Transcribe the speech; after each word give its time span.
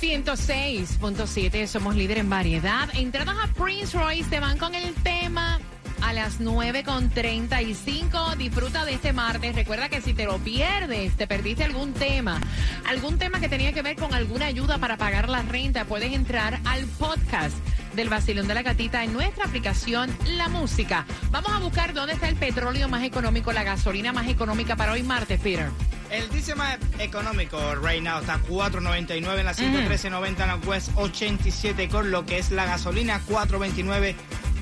106.7 0.00 1.66
somos 1.66 1.96
líder 1.96 2.18
en 2.18 2.28
variedad. 2.28 2.88
Entrados 2.94 3.34
a 3.42 3.46
Prince 3.54 3.96
Royce 3.98 4.28
te 4.28 4.40
van 4.40 4.58
con 4.58 4.74
el 4.74 4.94
tema 4.94 5.60
a 6.02 6.12
las 6.12 6.40
9.35. 6.40 8.36
Disfruta 8.36 8.84
de 8.84 8.94
este 8.94 9.12
martes. 9.12 9.54
Recuerda 9.54 9.88
que 9.88 10.00
si 10.00 10.12
te 10.12 10.26
lo 10.26 10.38
pierdes, 10.38 11.16
te 11.16 11.26
perdiste 11.26 11.64
algún 11.64 11.92
tema, 11.94 12.40
algún 12.86 13.18
tema 13.18 13.40
que 13.40 13.48
tenía 13.48 13.72
que 13.72 13.82
ver 13.82 13.96
con 13.96 14.12
alguna 14.12 14.46
ayuda 14.46 14.78
para 14.78 14.96
pagar 14.96 15.28
la 15.28 15.42
renta, 15.42 15.84
puedes 15.84 16.12
entrar 16.12 16.60
al 16.64 16.84
podcast 16.84 17.56
del 17.94 18.08
Vacilón 18.08 18.48
de 18.48 18.54
la 18.54 18.62
Gatita 18.62 19.04
en 19.04 19.12
nuestra 19.12 19.44
aplicación 19.44 20.10
La 20.36 20.48
Música. 20.48 21.06
Vamos 21.30 21.52
a 21.52 21.58
buscar 21.58 21.94
dónde 21.94 22.14
está 22.14 22.28
el 22.28 22.36
petróleo 22.36 22.88
más 22.88 23.04
económico, 23.04 23.52
la 23.52 23.62
gasolina 23.62 24.12
más 24.12 24.28
económica 24.28 24.76
para 24.76 24.92
hoy 24.92 25.02
martes, 25.02 25.40
Peter. 25.40 25.70
El 26.10 26.28
diésel 26.30 26.56
más 26.56 26.78
económico 26.98 27.58
right 27.76 28.02
now 28.02 28.20
está 28.20 28.38
4.99 28.48 29.38
en 29.38 29.44
la 29.44 29.54
113.90 29.54 30.28
en 30.28 30.48
la 30.48 30.56
West 30.66 30.90
87 30.96 31.88
con 31.88 32.10
lo 32.10 32.24
que 32.26 32.38
es 32.38 32.50
la 32.50 32.66
gasolina 32.66 33.20
4.29 33.28 34.14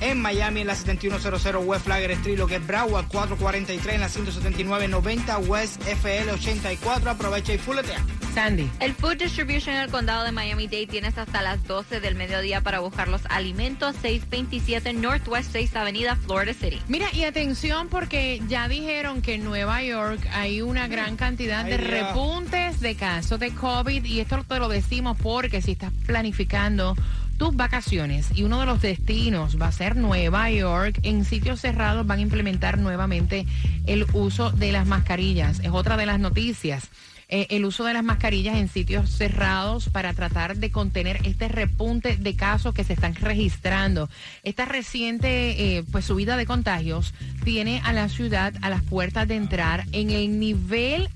en 0.03 0.21
Miami 0.21 0.61
en 0.61 0.67
la 0.67 0.75
7100 0.75 1.55
West 1.67 1.85
Flagger 1.85 2.11
Street, 2.11 2.37
lo 2.37 2.47
que 2.47 2.55
es 2.55 2.67
Broward 2.67 3.07
443 3.07 3.95
en 3.95 4.01
la 4.01 4.09
179.90 4.09 5.47
West 5.47 5.81
FL 5.81 6.31
84. 6.31 7.09
Aprovecha 7.09 7.53
y 7.53 7.57
fuletea. 7.57 8.03
Sandy. 8.33 8.69
El 8.79 8.93
Food 8.95 9.17
Distribution 9.17 9.75
en 9.75 9.81
el 9.83 9.91
condado 9.91 10.23
de 10.23 10.31
Miami-Dade 10.31 10.87
tienes 10.87 11.17
hasta 11.17 11.41
las 11.41 11.63
12 11.67 11.99
del 11.99 12.15
mediodía 12.15 12.61
para 12.61 12.79
buscar 12.79 13.07
los 13.07 13.21
alimentos 13.29 13.95
627 14.01 14.93
Northwest 14.93 15.51
6 15.51 15.75
Avenida, 15.75 16.15
Florida 16.15 16.53
City. 16.53 16.81
Mira, 16.87 17.07
y 17.13 17.25
atención 17.25 17.89
porque 17.89 18.41
ya 18.47 18.67
dijeron 18.67 19.21
que 19.21 19.35
en 19.35 19.43
Nueva 19.43 19.83
York 19.83 20.19
hay 20.33 20.61
una 20.61 20.87
gran 20.87 21.15
cantidad 21.15 21.63
de 21.63 21.77
repuntes 21.77 22.79
de 22.79 22.95
casos 22.95 23.39
de 23.39 23.53
COVID 23.53 24.03
y 24.03 24.19
esto 24.19 24.43
te 24.43 24.59
lo 24.59 24.67
decimos 24.67 25.17
porque 25.21 25.61
si 25.61 25.73
estás 25.73 25.93
planificando 26.05 26.95
tus 27.37 27.55
vacaciones 27.55 28.27
y 28.35 28.43
uno 28.43 28.59
de 28.59 28.65
los 28.65 28.81
destinos 28.81 29.61
va 29.61 29.67
a 29.67 29.71
ser 29.71 29.95
Nueva 29.95 30.49
York, 30.51 30.99
en 31.03 31.25
sitios 31.25 31.61
cerrados 31.61 32.05
van 32.05 32.19
a 32.19 32.21
implementar 32.21 32.77
nuevamente 32.77 33.45
el 33.85 34.05
uso 34.13 34.51
de 34.51 34.71
las 34.71 34.87
mascarillas. 34.87 35.59
Es 35.59 35.71
otra 35.71 35.97
de 35.97 36.05
las 36.05 36.19
noticias. 36.19 36.89
Eh, 37.29 37.47
el 37.49 37.65
uso 37.65 37.83
de 37.83 37.93
las 37.93 38.03
mascarillas 38.03 38.57
en 38.57 38.67
sitios 38.67 39.09
cerrados 39.09 39.89
para 39.89 40.13
tratar 40.13 40.57
de 40.57 40.71
contener 40.71 41.19
este 41.23 41.47
repunte 41.47 42.17
de 42.17 42.35
casos 42.35 42.75
que 42.75 42.83
se 42.83 42.93
están 42.93 43.15
registrando. 43.15 44.09
Esta 44.43 44.65
reciente 44.65 45.77
eh, 45.77 45.83
pues 45.91 46.05
subida 46.05 46.37
de 46.37 46.45
contagios 46.45 47.13
tiene 47.43 47.81
a 47.85 47.93
la 47.93 48.09
ciudad 48.09 48.53
a 48.61 48.69
las 48.69 48.83
puertas 48.83 49.27
de 49.27 49.35
entrar 49.35 49.85
en 49.93 50.11
el 50.11 50.39
nivel 50.39 51.09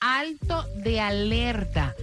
alto 0.00 0.64
de 0.76 1.00
alerta, 1.00 1.94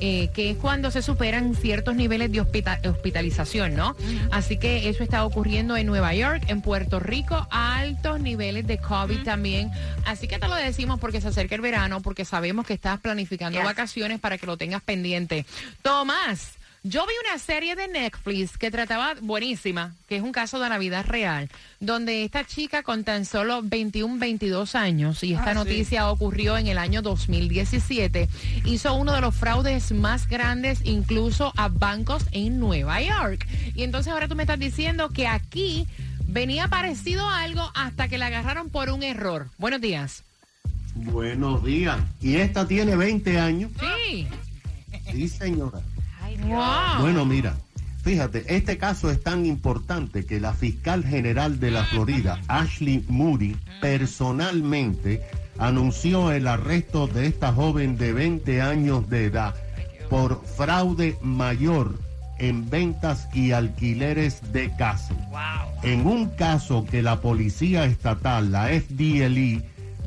eh, 0.00 0.28
que 0.34 0.50
es 0.50 0.56
cuando 0.56 0.90
se 0.90 1.02
superan 1.02 1.54
ciertos 1.54 1.94
niveles 1.94 2.32
de 2.32 2.40
hospita- 2.40 2.80
hospitalización, 2.88 3.74
¿no? 3.74 3.96
Así 4.32 4.58
que 4.58 4.88
eso 4.88 5.02
está 5.04 5.24
ocurriendo 5.24 5.76
en 5.76 5.86
Nueva 5.86 6.14
York, 6.14 6.42
en 6.48 6.60
Puerto 6.62 6.98
Rico, 7.00 7.46
altos 7.50 8.20
niveles 8.20 8.66
de 8.66 8.78
COVID 8.78 9.22
también. 9.22 9.70
Así 10.04 10.26
que 10.26 10.38
te 10.38 10.48
lo 10.48 10.54
decimos 10.56 10.98
porque 10.98 11.20
se 11.20 11.28
acerca 11.28 11.54
el 11.54 11.60
verano, 11.60 12.00
porque 12.02 12.24
sabemos 12.24 12.66
que 12.66 12.74
estás 12.74 12.98
planificando 13.00 13.58
Yes. 13.58 13.64
vacaciones 13.66 14.18
para 14.20 14.36
que 14.38 14.46
lo 14.46 14.56
tengas 14.56 14.82
pendiente. 14.82 15.46
Tomás. 15.82 16.54
Yo 16.86 17.06
vi 17.06 17.14
una 17.30 17.38
serie 17.38 17.76
de 17.76 17.88
Netflix 17.88 18.58
que 18.58 18.70
trataba, 18.70 19.14
buenísima, 19.22 19.94
que 20.06 20.16
es 20.16 20.22
un 20.22 20.32
caso 20.32 20.60
de 20.60 20.68
la 20.68 20.76
vida 20.76 21.02
real, 21.02 21.48
donde 21.80 22.24
esta 22.24 22.44
chica 22.44 22.82
con 22.82 23.04
tan 23.04 23.24
solo 23.24 23.62
21, 23.62 24.18
22 24.18 24.74
años, 24.74 25.22
y 25.24 25.32
esta 25.32 25.52
Ah, 25.52 25.52
sí. 25.52 25.58
noticia 25.60 26.10
ocurrió 26.10 26.58
en 26.58 26.66
el 26.66 26.76
año 26.76 27.00
2017, 27.00 28.28
hizo 28.66 28.94
uno 28.96 29.12
de 29.14 29.22
los 29.22 29.34
fraudes 29.34 29.92
más 29.92 30.28
grandes 30.28 30.80
incluso 30.84 31.54
a 31.56 31.68
bancos 31.68 32.24
en 32.32 32.60
Nueva 32.60 33.00
York. 33.00 33.46
Y 33.74 33.82
entonces 33.82 34.12
ahora 34.12 34.28
tú 34.28 34.34
me 34.36 34.42
estás 34.42 34.58
diciendo 34.58 35.08
que 35.08 35.26
aquí 35.26 35.86
venía 36.28 36.68
parecido 36.68 37.26
a 37.26 37.44
algo 37.44 37.70
hasta 37.74 38.08
que 38.08 38.18
la 38.18 38.26
agarraron 38.26 38.68
por 38.68 38.90
un 38.90 39.02
error. 39.02 39.48
Buenos 39.56 39.80
días. 39.80 40.22
Buenos 40.96 41.64
días. 41.64 41.98
Y 42.20 42.36
esta 42.36 42.68
tiene 42.68 42.94
20 42.94 43.38
años. 43.40 43.70
Sí. 43.80 44.28
Sí, 45.10 45.28
señora. 45.30 45.80
Ay, 46.24 46.38
Wow. 46.38 47.02
Bueno, 47.02 47.26
mira, 47.26 47.54
fíjate, 48.02 48.44
este 48.48 48.78
caso 48.78 49.10
es 49.10 49.22
tan 49.22 49.44
importante 49.44 50.24
que 50.24 50.40
la 50.40 50.54
fiscal 50.54 51.04
general 51.04 51.60
de 51.60 51.70
la 51.70 51.84
Florida, 51.84 52.40
Ashley 52.48 53.04
Moody, 53.08 53.56
personalmente 53.82 55.20
anunció 55.58 56.32
el 56.32 56.46
arresto 56.46 57.06
de 57.08 57.26
esta 57.26 57.52
joven 57.52 57.98
de 57.98 58.14
20 58.14 58.62
años 58.62 59.08
de 59.10 59.26
edad 59.26 59.54
por 60.08 60.42
fraude 60.44 61.18
mayor 61.20 61.98
en 62.38 62.70
ventas 62.70 63.28
y 63.34 63.52
alquileres 63.52 64.40
de 64.52 64.74
casa. 64.76 65.14
En 65.82 66.06
un 66.06 66.30
caso 66.30 66.86
que 66.90 67.02
la 67.02 67.20
policía 67.20 67.84
estatal, 67.84 68.50
la 68.50 68.68
FDLE, 68.68 69.62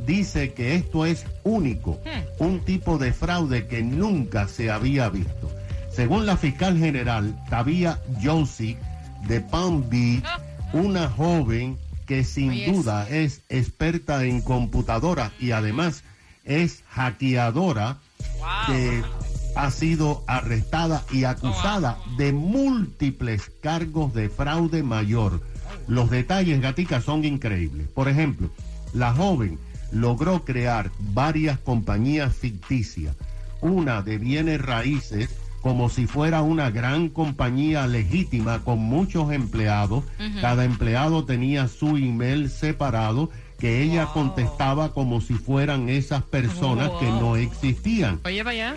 dice 0.05 0.53
que 0.53 0.75
esto 0.75 1.05
es 1.05 1.25
único, 1.43 1.99
un 2.39 2.61
tipo 2.61 2.97
de 2.97 3.13
fraude 3.13 3.67
que 3.67 3.83
nunca 3.83 4.47
se 4.47 4.71
había 4.71 5.09
visto. 5.09 5.51
Según 5.97 6.27
la 6.27 6.37
fiscal 6.37 6.77
general 6.77 7.35
Tavia 7.49 7.99
Josie 8.21 8.77
de 9.27 9.41
Palm 9.41 9.89
Beach, 9.89 10.23
una 10.71 11.09
joven 11.09 11.75
que 12.05 12.23
sin 12.23 12.51
Oye, 12.51 12.71
duda 12.71 13.09
es 13.09 13.41
experta 13.49 14.23
en 14.23 14.41
computadoras 14.41 15.31
y 15.39 15.53
además 15.53 16.03
es 16.45 16.83
hackeadora, 16.89 17.97
que 18.67 19.01
ha 19.55 19.71
sido 19.71 20.23
arrestada 20.27 21.03
y 21.11 21.23
acusada 21.23 21.97
de 22.15 22.31
múltiples 22.31 23.51
cargos 23.63 24.13
de 24.13 24.29
fraude 24.29 24.83
mayor. 24.83 25.41
Los 25.87 26.11
detalles, 26.11 26.61
Gatica, 26.61 27.01
son 27.01 27.25
increíbles. 27.25 27.87
Por 27.87 28.07
ejemplo, 28.07 28.51
la 28.93 29.15
joven 29.15 29.57
logró 29.91 30.45
crear 30.45 30.91
varias 30.99 31.57
compañías 31.57 32.35
ficticias, 32.35 33.15
una 33.61 34.03
de 34.03 34.19
bienes 34.19 34.61
raíces, 34.61 35.31
como 35.67 35.89
si 35.89 36.07
fuera 36.07 36.43
una 36.43 36.71
gran 36.71 37.09
compañía 37.09 37.87
legítima 37.87 38.63
con 38.63 38.79
muchos 38.79 39.33
empleados. 39.33 40.05
Cada 40.39 40.63
empleado 40.63 41.25
tenía 41.25 41.67
su 41.67 41.97
email 41.97 42.49
separado 42.49 43.31
que 43.59 43.83
ella 43.83 44.05
contestaba 44.13 44.93
como 44.93 45.19
si 45.19 45.33
fueran 45.33 45.89
esas 45.89 46.23
personas 46.23 46.89
que 47.01 47.07
no 47.07 47.35
existían. 47.35 48.21
Oye, 48.23 48.43
vaya. 48.43 48.73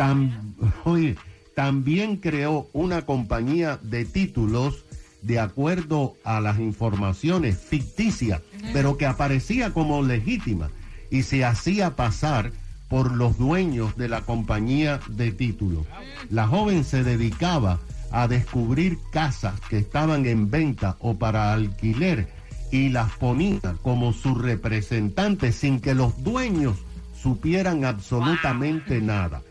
Oye, 0.84 1.14
también 1.54 2.16
creó 2.16 2.68
una 2.72 3.02
compañía 3.02 3.78
de 3.80 4.04
títulos 4.04 4.84
de 5.22 5.38
acuerdo 5.38 6.16
a 6.24 6.40
las 6.40 6.58
informaciones 6.58 7.56
ficticias, 7.56 8.40
pero 8.72 8.96
que 8.96 9.06
aparecía 9.06 9.72
como 9.72 10.02
legítima 10.02 10.70
y 11.08 11.22
se 11.22 11.44
hacía 11.44 11.94
pasar 11.94 12.50
por 12.90 13.12
los 13.12 13.38
dueños 13.38 13.96
de 13.96 14.08
la 14.08 14.22
compañía 14.22 15.00
de 15.08 15.30
títulos. 15.30 15.86
La 16.28 16.48
joven 16.48 16.84
se 16.84 17.04
dedicaba 17.04 17.78
a 18.10 18.26
descubrir 18.26 18.98
casas 19.12 19.58
que 19.70 19.78
estaban 19.78 20.26
en 20.26 20.50
venta 20.50 20.96
o 20.98 21.16
para 21.16 21.52
alquiler 21.52 22.28
y 22.72 22.88
las 22.88 23.12
ponía 23.12 23.76
como 23.82 24.12
su 24.12 24.34
representante 24.34 25.52
sin 25.52 25.80
que 25.80 25.94
los 25.94 26.22
dueños 26.24 26.78
supieran 27.14 27.84
absolutamente 27.84 29.00
nada. 29.00 29.42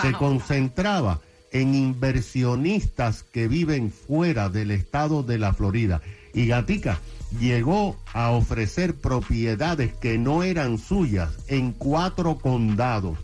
Se 0.00 0.12
concentraba 0.12 1.20
en 1.52 1.74
inversionistas 1.74 3.22
que 3.22 3.48
viven 3.48 3.92
fuera 3.92 4.48
del 4.48 4.70
estado 4.70 5.22
de 5.22 5.38
la 5.38 5.52
Florida. 5.52 6.00
Y 6.32 6.46
Gatica 6.46 7.00
llegó 7.30 7.96
a 8.12 8.30
ofrecer 8.30 8.94
propiedades 8.94 9.92
que 9.94 10.18
no 10.18 10.42
eran 10.42 10.78
suyas 10.78 11.30
en 11.48 11.72
cuatro 11.72 12.38
condados, 12.38 13.18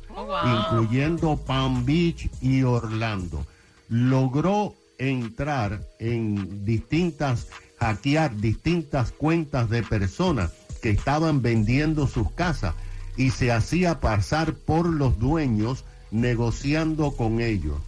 incluyendo 0.44 1.36
Palm 1.36 1.84
Beach 1.84 2.28
y 2.40 2.62
Orlando. 2.62 3.46
Logró 3.88 4.74
entrar 4.98 5.80
en 5.98 6.64
distintas, 6.64 7.48
hackear 7.78 8.36
distintas 8.36 9.12
cuentas 9.12 9.70
de 9.70 9.82
personas 9.82 10.52
que 10.82 10.90
estaban 10.90 11.42
vendiendo 11.42 12.06
sus 12.06 12.30
casas 12.32 12.74
y 13.16 13.30
se 13.30 13.52
hacía 13.52 14.00
pasar 14.00 14.54
por 14.54 14.86
los 14.86 15.18
dueños 15.18 15.84
negociando 16.10 17.12
con 17.12 17.40
ellos. 17.40 17.78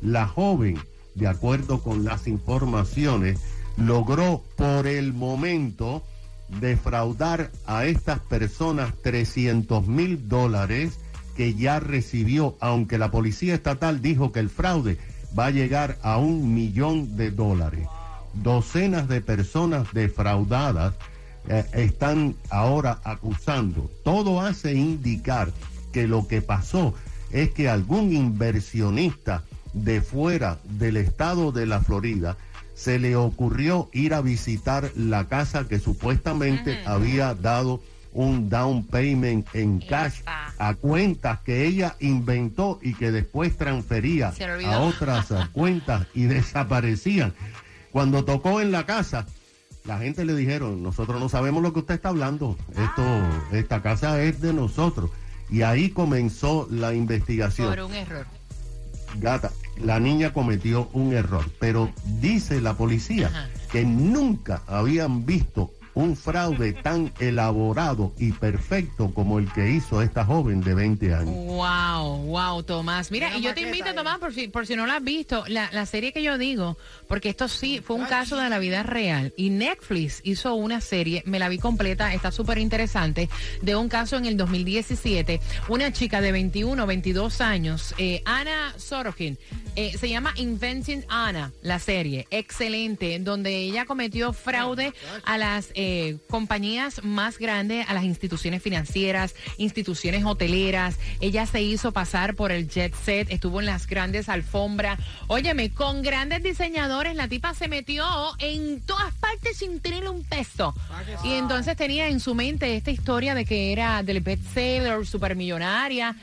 La 0.00 0.26
joven, 0.26 0.78
de 1.14 1.26
acuerdo 1.26 1.80
con 1.82 2.04
las 2.04 2.26
informaciones, 2.26 3.40
logró 3.76 4.42
por 4.56 4.86
el 4.86 5.12
momento 5.12 6.02
defraudar 6.60 7.50
a 7.66 7.86
estas 7.86 8.20
personas 8.20 8.94
300 9.02 9.86
mil 9.86 10.28
dólares 10.28 10.98
que 11.36 11.54
ya 11.54 11.80
recibió, 11.80 12.56
aunque 12.60 12.98
la 12.98 13.10
policía 13.10 13.54
estatal 13.54 14.00
dijo 14.00 14.30
que 14.32 14.40
el 14.40 14.50
fraude 14.50 14.98
va 15.36 15.46
a 15.46 15.50
llegar 15.50 15.98
a 16.02 16.18
un 16.18 16.54
millón 16.54 17.16
de 17.16 17.30
dólares. 17.30 17.88
Docenas 18.34 19.08
de 19.08 19.20
personas 19.20 19.92
defraudadas 19.92 20.94
eh, 21.48 21.64
están 21.72 22.36
ahora 22.50 23.00
acusando. 23.04 23.90
Todo 24.04 24.40
hace 24.40 24.74
indicar 24.74 25.52
que 25.92 26.06
lo 26.06 26.26
que 26.28 26.40
pasó 26.42 26.94
es 27.30 27.50
que 27.50 27.68
algún 27.68 28.12
inversionista 28.12 29.42
de 29.72 30.00
fuera 30.00 30.58
del 30.64 30.96
estado 30.96 31.50
de 31.50 31.66
la 31.66 31.80
Florida 31.80 32.36
se 32.74 32.98
le 32.98 33.16
ocurrió 33.16 33.88
ir 33.92 34.14
a 34.14 34.20
visitar 34.20 34.90
la 34.96 35.28
casa 35.28 35.66
que 35.68 35.78
supuestamente 35.78 36.82
había 36.86 37.34
dado 37.34 37.80
un 38.12 38.48
down 38.48 38.84
payment 38.84 39.46
en 39.54 39.80
cash 39.80 40.20
a 40.58 40.74
cuentas 40.74 41.40
que 41.40 41.66
ella 41.66 41.96
inventó 42.00 42.78
y 42.80 42.94
que 42.94 43.10
después 43.10 43.56
transfería 43.56 44.32
a 44.66 44.80
otras 44.80 45.26
cuentas 45.52 46.06
y 46.14 46.24
desaparecían. 46.24 47.34
Cuando 47.90 48.24
tocó 48.24 48.60
en 48.60 48.72
la 48.72 48.86
casa, 48.86 49.26
la 49.84 49.98
gente 49.98 50.24
le 50.24 50.34
dijeron, 50.34 50.82
nosotros 50.82 51.20
no 51.20 51.28
sabemos 51.28 51.62
lo 51.62 51.72
que 51.72 51.80
usted 51.80 51.94
está 51.94 52.08
hablando, 52.08 52.56
esto, 52.70 53.02
ah. 53.02 53.48
esta 53.52 53.82
casa 53.82 54.22
es 54.22 54.40
de 54.40 54.52
nosotros. 54.52 55.10
Y 55.50 55.62
ahí 55.62 55.90
comenzó 55.90 56.66
la 56.70 56.94
investigación. 56.94 57.68
Por 57.68 57.84
un 57.84 57.94
error. 57.94 58.26
Gata, 59.16 59.52
la 59.80 60.00
niña 60.00 60.32
cometió 60.32 60.88
un 60.92 61.12
error, 61.12 61.44
pero 61.58 61.90
dice 62.20 62.60
la 62.60 62.74
policía 62.74 63.30
que 63.70 63.84
nunca 63.84 64.62
habían 64.66 65.26
visto 65.26 65.70
un 65.94 66.16
fraude 66.16 66.72
tan 66.72 67.12
elaborado 67.20 68.12
y 68.18 68.32
perfecto 68.32 69.12
como 69.14 69.38
el 69.38 69.50
que 69.52 69.70
hizo 69.70 70.02
esta 70.02 70.24
joven 70.24 70.60
de 70.60 70.74
20 70.74 71.14
años. 71.14 71.34
Wow, 71.34 72.24
wow, 72.26 72.62
Tomás. 72.62 73.10
Mira, 73.10 73.36
y 73.36 73.42
yo 73.42 73.54
te 73.54 73.62
invito, 73.62 73.94
Tomás, 73.94 74.18
por 74.18 74.34
si, 74.34 74.48
por 74.48 74.66
si 74.66 74.74
no 74.76 74.86
lo 74.86 74.92
has 74.92 75.04
visto, 75.04 75.44
la, 75.46 75.70
la 75.72 75.86
serie 75.86 76.12
que 76.12 76.22
yo 76.22 76.36
digo, 76.36 76.76
porque 77.08 77.28
esto 77.28 77.48
sí 77.48 77.80
fue 77.84 77.96
un 77.96 78.06
caso 78.06 78.36
de 78.36 78.50
la 78.50 78.58
vida 78.58 78.82
real. 78.82 79.32
Y 79.36 79.50
Netflix 79.50 80.20
hizo 80.24 80.54
una 80.54 80.80
serie, 80.80 81.22
me 81.26 81.38
la 81.38 81.48
vi 81.48 81.58
completa, 81.58 82.12
está 82.12 82.32
súper 82.32 82.58
interesante, 82.58 83.28
de 83.62 83.76
un 83.76 83.88
caso 83.88 84.16
en 84.16 84.26
el 84.26 84.36
2017. 84.36 85.40
Una 85.68 85.92
chica 85.92 86.20
de 86.20 86.32
21, 86.32 86.86
22 86.86 87.40
años, 87.40 87.94
eh, 87.98 88.22
Ana 88.24 88.74
Sorokin, 88.76 89.38
eh, 89.76 89.96
se 89.98 90.08
llama 90.08 90.32
Inventing 90.36 91.04
Anna, 91.08 91.52
la 91.62 91.78
serie. 91.78 92.26
Excelente, 92.30 93.18
donde 93.20 93.56
ella 93.56 93.84
cometió 93.84 94.32
fraude 94.32 94.92
a 95.24 95.38
las 95.38 95.70
eh, 95.74 95.83
compañías 96.28 97.02
más 97.04 97.38
grandes, 97.38 97.88
a 97.88 97.94
las 97.94 98.04
instituciones 98.04 98.62
financieras, 98.62 99.34
instituciones 99.58 100.24
hoteleras. 100.24 100.98
Ella 101.20 101.46
se 101.46 101.62
hizo 101.62 101.92
pasar 101.92 102.34
por 102.34 102.52
el 102.52 102.68
jet 102.68 102.94
set, 102.94 103.30
estuvo 103.30 103.60
en 103.60 103.66
las 103.66 103.86
grandes 103.86 104.28
alfombras. 104.28 104.98
Óyeme, 105.26 105.70
con 105.70 106.02
grandes 106.02 106.42
diseñadores, 106.42 107.14
la 107.16 107.28
tipa 107.28 107.54
se 107.54 107.68
metió 107.68 108.04
en 108.38 108.80
todas 108.82 109.14
partes 109.14 109.58
sin 109.58 109.80
tener 109.80 110.08
un 110.08 110.24
peso. 110.24 110.74
Y 111.24 111.32
entonces 111.32 111.76
tenía 111.76 112.08
en 112.08 112.20
su 112.20 112.34
mente 112.34 112.76
esta 112.76 112.90
historia 112.90 113.34
de 113.34 113.44
que 113.44 113.72
era 113.72 114.02
del 114.02 114.20
bestseller, 114.20 115.06
supermillonaria 115.06 116.16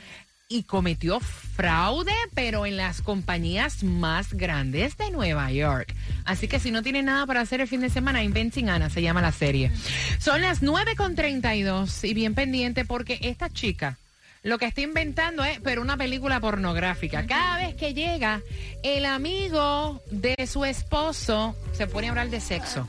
y 0.52 0.64
cometió 0.64 1.18
fraude, 1.20 2.12
pero 2.34 2.66
en 2.66 2.76
las 2.76 3.00
compañías 3.00 3.82
más 3.82 4.34
grandes 4.34 4.98
de 4.98 5.10
Nueva 5.10 5.50
York. 5.50 5.94
Así 6.24 6.48
que 6.48 6.58
si 6.58 6.70
no 6.70 6.82
tiene 6.82 7.02
nada 7.02 7.26
para 7.26 7.40
hacer 7.40 7.60
el 7.60 7.68
fin 7.68 7.80
de 7.80 7.90
semana, 7.90 8.22
Inventing 8.22 8.68
Anna 8.68 8.90
se 8.90 9.02
llama 9.02 9.22
la 9.22 9.32
serie. 9.32 9.70
Son 10.18 10.40
las 10.42 10.62
9.32 10.62 12.08
y 12.08 12.14
bien 12.14 12.34
pendiente 12.34 12.84
porque 12.84 13.18
esta 13.22 13.48
chica 13.50 13.98
lo 14.42 14.58
que 14.58 14.66
está 14.66 14.80
inventando 14.80 15.44
es, 15.44 15.60
pero 15.60 15.82
una 15.82 15.96
película 15.96 16.40
pornográfica. 16.40 17.26
Cada 17.26 17.58
vez 17.58 17.76
que 17.76 17.94
llega 17.94 18.42
el 18.82 19.06
amigo 19.06 20.02
de 20.10 20.46
su 20.46 20.64
esposo, 20.64 21.54
se 21.72 21.86
pone 21.86 22.08
a 22.08 22.10
hablar 22.10 22.28
de 22.28 22.40
sexo. 22.40 22.84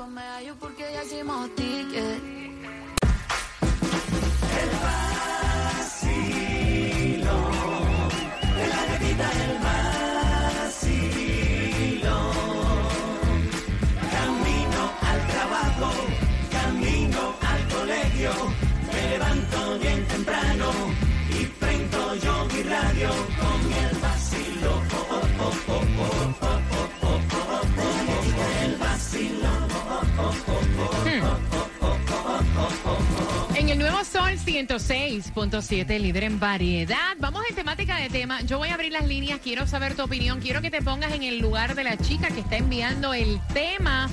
En 33.56 33.70
el 33.70 33.78
nuevo 33.78 34.04
Sol 34.04 34.32
106.7, 34.32 36.00
líder 36.00 36.24
en 36.24 36.40
variedad. 36.40 36.98
Vamos 37.20 37.44
en 37.50 37.56
temática 37.56 37.98
de 37.98 38.10
tema. 38.10 38.42
Yo 38.42 38.58
voy 38.58 38.70
a 38.70 38.76
abrir 38.76 38.92
las 38.92 39.08
líneas, 39.08 39.40
quiero 39.44 39.68
saber 39.68 39.96
tu 39.96 40.04
opinión, 40.04 40.40
quiero 40.40 40.62
que 40.62 40.72
te 40.72 40.82
pongas 40.82 41.14
en 41.14 41.24
el 41.24 41.40
lugar 41.40 41.76
de 41.76 41.84
la 41.84 41.98
chica 41.98 42.30
que 42.30 42.40
está 42.40 42.58
enviando 42.58 43.14
el 43.14 43.40
tema 43.54 44.10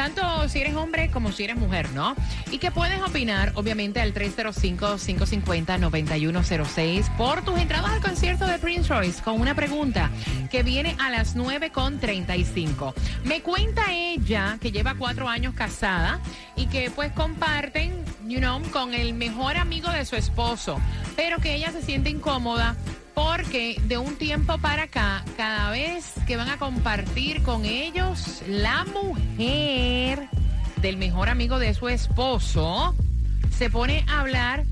tanto 0.00 0.48
si 0.48 0.62
eres 0.62 0.74
hombre 0.76 1.10
como 1.10 1.30
si 1.30 1.44
eres 1.44 1.56
mujer, 1.56 1.92
¿no? 1.92 2.16
Y 2.50 2.56
que 2.56 2.70
puedes 2.70 3.02
opinar, 3.02 3.52
obviamente, 3.54 4.00
al 4.00 4.14
305-550-9106 4.14 7.14
por 7.18 7.44
tus 7.44 7.58
entradas 7.58 7.90
al 7.90 8.00
concierto 8.00 8.46
de 8.46 8.58
Prince 8.58 8.88
Royce 8.88 9.22
con 9.22 9.38
una 9.38 9.54
pregunta 9.54 10.10
que 10.50 10.62
viene 10.62 10.96
a 10.98 11.10
las 11.10 11.36
9.35. 11.36 12.94
Me 13.24 13.42
cuenta 13.42 13.92
ella 13.92 14.56
que 14.58 14.72
lleva 14.72 14.94
cuatro 14.94 15.28
años 15.28 15.52
casada 15.52 16.18
y 16.56 16.68
que 16.68 16.90
pues 16.90 17.12
comparten, 17.12 18.02
you 18.26 18.38
know, 18.38 18.58
con 18.72 18.94
el 18.94 19.12
mejor 19.12 19.58
amigo 19.58 19.90
de 19.90 20.06
su 20.06 20.16
esposo, 20.16 20.80
pero 21.14 21.40
que 21.40 21.56
ella 21.56 21.72
se 21.72 21.82
siente 21.82 22.08
incómoda 22.08 22.74
porque 23.22 23.76
de 23.84 23.98
un 23.98 24.16
tiempo 24.16 24.56
para 24.58 24.84
acá, 24.84 25.24
cada 25.36 25.70
vez 25.70 26.14
que 26.26 26.36
van 26.36 26.48
a 26.48 26.58
compartir 26.58 27.42
con 27.42 27.66
ellos, 27.66 28.42
la 28.48 28.84
mujer 28.84 30.28
del 30.80 30.96
mejor 30.96 31.28
amigo 31.28 31.58
de 31.58 31.74
su 31.74 31.88
esposo 31.88 32.94
se 33.50 33.68
pone 33.68 34.06
a 34.08 34.20
hablar 34.20 34.64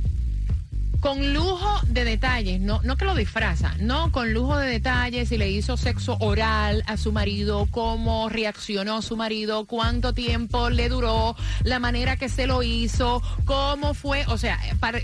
con 1.00 1.33
lujo 1.33 1.81
de 1.87 2.05
detalles, 2.05 2.61
no, 2.61 2.81
no 2.83 2.97
que 2.97 3.05
lo 3.05 3.14
disfraza, 3.14 3.75
no, 3.81 4.11
con 4.11 4.33
lujo 4.33 4.57
de 4.57 4.69
detalles, 4.69 5.28
si 5.28 5.38
le 5.38 5.50
hizo 5.50 5.76
sexo 5.76 6.17
oral 6.21 6.83
a 6.87 6.97
su 6.97 7.12
marido, 7.12 7.69
cómo 7.71 8.28
reaccionó 8.28 9.00
su 9.02 9.17
marido, 9.17 9.64
cuánto 9.67 10.12
tiempo 10.12 10.71
le 10.71 10.88
duró, 10.88 11.37
la 11.62 11.78
manera 11.78 12.17
que 12.17 12.28
se 12.28 12.47
lo 12.47 12.62
hizo, 12.62 13.23
cómo 13.45 13.95
fue, 13.95 14.25
o 14.26 14.38
sea, 14.38 14.59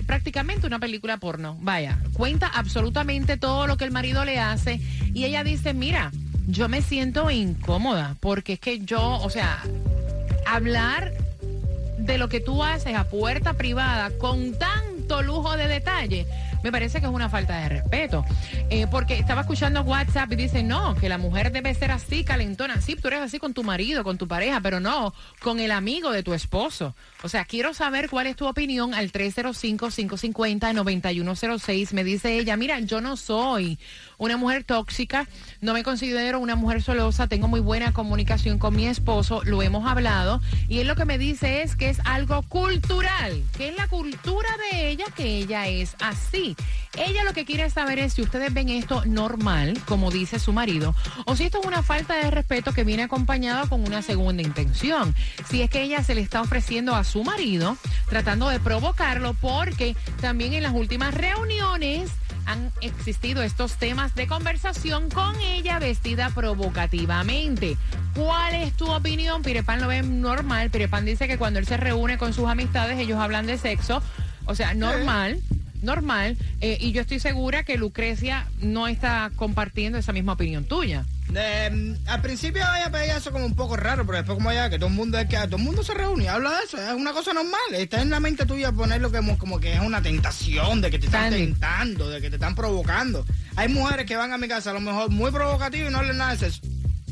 prácticamente 0.06 0.66
una 0.66 0.80
película 0.80 1.18
porno, 1.18 1.56
vaya, 1.60 1.98
cuenta 2.12 2.48
absolutamente 2.48 3.36
todo 3.36 3.66
lo 3.66 3.76
que 3.76 3.84
el 3.84 3.90
marido 3.90 4.24
le 4.24 4.40
hace 4.40 4.80
y 5.12 5.24
ella 5.24 5.44
dice, 5.44 5.74
mira, 5.74 6.10
yo 6.48 6.68
me 6.68 6.82
siento 6.82 7.30
incómoda 7.30 8.16
porque 8.20 8.54
es 8.54 8.60
que 8.60 8.80
yo, 8.80 9.18
o 9.22 9.30
sea, 9.30 9.62
hablar 10.46 11.12
de 11.98 12.18
lo 12.18 12.28
que 12.28 12.40
tú 12.40 12.62
haces 12.62 12.96
a 12.96 13.04
puerta 13.04 13.54
privada 13.54 14.10
con 14.18 14.52
tan 14.58 14.93
lujo 15.22 15.56
de 15.56 15.68
detalle, 15.68 16.26
me 16.64 16.72
parece 16.72 16.98
que 16.98 17.06
es 17.06 17.12
una 17.12 17.28
falta 17.28 17.58
de 17.58 17.68
respeto. 17.68 18.24
Eh, 18.70 18.86
porque 18.90 19.18
estaba 19.18 19.42
escuchando 19.42 19.82
WhatsApp 19.82 20.32
y 20.32 20.36
dice, 20.36 20.62
no, 20.62 20.94
que 20.94 21.10
la 21.10 21.18
mujer 21.18 21.52
debe 21.52 21.74
ser 21.74 21.90
así, 21.90 22.24
calentona. 22.24 22.80
Sí, 22.80 22.96
tú 22.96 23.08
eres 23.08 23.20
así 23.20 23.38
con 23.38 23.52
tu 23.52 23.62
marido, 23.62 24.02
con 24.02 24.16
tu 24.16 24.26
pareja, 24.26 24.62
pero 24.62 24.80
no 24.80 25.12
con 25.40 25.60
el 25.60 25.72
amigo 25.72 26.10
de 26.10 26.22
tu 26.22 26.32
esposo. 26.32 26.96
O 27.22 27.28
sea, 27.28 27.44
quiero 27.44 27.74
saber 27.74 28.08
cuál 28.08 28.28
es 28.28 28.36
tu 28.36 28.46
opinión 28.46 28.94
al 28.94 29.12
305-550-9106. 29.12 31.92
Me 31.92 32.02
dice 32.02 32.38
ella, 32.38 32.56
mira, 32.56 32.80
yo 32.80 33.02
no 33.02 33.18
soy 33.18 33.78
una 34.16 34.38
mujer 34.38 34.64
tóxica, 34.64 35.28
no 35.60 35.74
me 35.74 35.82
considero 35.82 36.40
una 36.40 36.56
mujer 36.56 36.80
solosa, 36.82 37.26
tengo 37.26 37.46
muy 37.46 37.60
buena 37.60 37.92
comunicación 37.92 38.58
con 38.58 38.74
mi 38.74 38.86
esposo, 38.86 39.42
lo 39.44 39.60
hemos 39.60 39.86
hablado, 39.86 40.40
y 40.68 40.78
él 40.78 40.86
lo 40.86 40.96
que 40.96 41.04
me 41.04 41.18
dice 41.18 41.60
es 41.62 41.76
que 41.76 41.90
es 41.90 42.00
algo 42.06 42.40
cultural, 42.42 43.42
que 43.56 43.68
es 43.68 43.76
la 43.76 43.86
cultura 43.88 44.48
de 44.70 44.88
ella, 44.88 45.04
que 45.14 45.36
ella 45.38 45.68
es 45.68 45.94
así. 46.00 46.53
Ella 46.96 47.24
lo 47.24 47.32
que 47.32 47.44
quiere 47.44 47.68
saber 47.70 47.98
es 47.98 48.14
si 48.14 48.22
ustedes 48.22 48.52
ven 48.54 48.68
esto 48.68 49.04
normal, 49.04 49.80
como 49.86 50.10
dice 50.10 50.38
su 50.38 50.52
marido, 50.52 50.94
o 51.26 51.34
si 51.34 51.44
esto 51.44 51.60
es 51.60 51.66
una 51.66 51.82
falta 51.82 52.14
de 52.14 52.30
respeto 52.30 52.72
que 52.72 52.84
viene 52.84 53.02
acompañada 53.02 53.66
con 53.66 53.82
una 53.84 54.02
segunda 54.02 54.42
intención. 54.42 55.14
Si 55.48 55.62
es 55.62 55.70
que 55.70 55.82
ella 55.82 56.04
se 56.04 56.14
le 56.14 56.20
está 56.20 56.40
ofreciendo 56.40 56.94
a 56.94 57.04
su 57.04 57.24
marido, 57.24 57.76
tratando 58.08 58.48
de 58.48 58.60
provocarlo, 58.60 59.34
porque 59.34 59.96
también 60.20 60.52
en 60.52 60.62
las 60.62 60.72
últimas 60.72 61.14
reuniones 61.14 62.10
han 62.46 62.70
existido 62.80 63.42
estos 63.42 63.76
temas 63.76 64.14
de 64.14 64.26
conversación 64.26 65.10
con 65.10 65.34
ella 65.40 65.78
vestida 65.78 66.30
provocativamente. 66.30 67.76
¿Cuál 68.14 68.54
es 68.54 68.76
tu 68.76 68.90
opinión? 68.92 69.42
Pirepan 69.42 69.80
lo 69.80 69.88
ve 69.88 70.02
normal. 70.02 70.70
Pirepan 70.70 71.04
dice 71.04 71.26
que 71.26 71.38
cuando 71.38 71.58
él 71.58 71.66
se 71.66 71.76
reúne 71.76 72.18
con 72.18 72.32
sus 72.32 72.48
amistades, 72.48 72.98
ellos 72.98 73.18
hablan 73.18 73.46
de 73.46 73.58
sexo. 73.58 74.02
O 74.46 74.54
sea, 74.54 74.74
normal 74.74 75.40
normal. 75.84 76.36
Eh, 76.60 76.78
y 76.80 76.92
yo 76.92 77.02
estoy 77.02 77.20
segura 77.20 77.64
que 77.64 77.76
Lucrecia 77.76 78.46
no 78.60 78.88
está 78.88 79.30
compartiendo 79.36 79.98
esa 79.98 80.12
misma 80.12 80.32
opinión 80.32 80.64
tuya. 80.64 81.04
Eh, 81.34 81.96
al 82.06 82.22
principio 82.22 82.62
ella 82.62 82.88
veía 82.88 83.16
eso 83.16 83.32
como 83.32 83.46
un 83.46 83.54
poco 83.54 83.76
raro, 83.76 84.04
pero 84.04 84.18
después 84.18 84.36
como 84.36 84.52
ya 84.52 84.70
que 84.70 84.78
todo 84.78 84.88
el 84.88 84.94
mundo 84.94 85.18
es 85.18 85.26
que 85.26 85.36
todo 85.36 85.56
el 85.56 85.62
mundo 85.62 85.82
se 85.82 85.94
reúne 85.94 86.24
y 86.24 86.26
habla 86.26 86.50
de 86.50 86.64
eso, 86.64 86.80
es 86.80 86.92
una 86.92 87.12
cosa 87.12 87.32
normal. 87.32 87.60
Está 87.72 88.02
en 88.02 88.10
la 88.10 88.20
mente 88.20 88.46
tuya 88.46 88.72
ponerlo 88.72 89.10
como, 89.10 89.38
como 89.38 89.58
que 89.58 89.72
es 89.72 89.80
una 89.80 90.02
tentación, 90.02 90.80
de 90.80 90.90
que 90.90 90.98
te 90.98 91.06
están 91.06 91.30
tentando, 91.30 92.08
de 92.10 92.20
que 92.20 92.30
te 92.30 92.36
están 92.36 92.54
provocando. 92.54 93.24
Hay 93.56 93.68
mujeres 93.68 94.06
que 94.06 94.16
van 94.16 94.32
a 94.32 94.38
mi 94.38 94.48
casa 94.48 94.70
a 94.70 94.74
lo 94.74 94.80
mejor 94.80 95.10
muy 95.10 95.30
provocativas 95.30 95.88
y 95.88 95.92
no 95.92 95.98
hablan 95.98 96.18
nada 96.18 96.36
de 96.36 96.46
eso. 96.46 96.60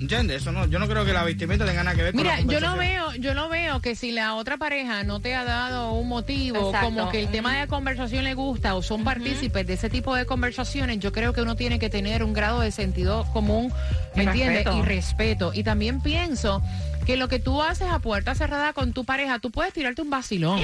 ¿Entiendes? 0.03 0.43
Eso 0.43 0.51
no, 0.51 0.67
yo 0.67 0.81
no 0.81 0.89
creo 0.89 1.05
que 1.05 1.13
la 1.13 1.23
vestimenta 1.23 1.65
tenga 1.65 1.85
nada 1.85 1.97
que 1.97 2.03
ver 2.03 2.13
con 2.13 2.23
Mira, 2.23 2.41
yo 2.41 2.61
no 2.61 2.77
veo, 2.77 3.15
yo 3.15 3.35
no 3.35 3.49
veo 3.49 3.81
que 3.81 3.95
si 3.95 4.11
la 4.11 4.35
otra 4.35 4.57
pareja 4.57 5.05
no 5.05 5.21
te 5.21 5.37
ha 5.37 5.45
dado 5.45 5.93
un 5.93 6.09
motivo, 6.09 6.73
como 6.81 7.09
que 7.11 7.21
el 7.21 7.31
tema 7.31 7.53
de 7.53 7.61
la 7.61 7.67
conversación 7.69 8.25
le 8.25 8.35
gusta 8.35 8.75
o 8.75 8.83
son 8.83 9.05
partícipes 9.05 9.65
de 9.65 9.75
ese 9.75 9.89
tipo 9.91 10.17
de 10.17 10.27
conversaciones, 10.27 10.99
yo 10.99 11.13
creo 11.13 11.33
que 11.33 11.41
uno 11.41 11.55
tiene 11.55 11.79
que 11.79 11.89
tener 11.89 12.25
un 12.25 12.33
grado 12.33 12.61
de 12.61 12.73
sentido 12.73 13.25
común, 13.33 13.73
¿me 14.17 14.25
entiendes? 14.25 14.67
Y 14.75 14.83
respeto. 14.83 15.53
Y 15.55 15.63
también 15.63 16.01
pienso 16.01 16.61
que 17.07 17.17
lo 17.17 17.29
que 17.29 17.39
tú 17.39 17.63
haces 17.63 17.89
a 17.91 17.99
puerta 17.99 18.35
cerrada 18.35 18.73
con 18.73 18.93
tu 18.93 19.05
pareja, 19.05 19.39
tú 19.39 19.51
puedes 19.51 19.73
tirarte 19.73 20.03
un 20.03 20.11
vacilón. 20.11 20.61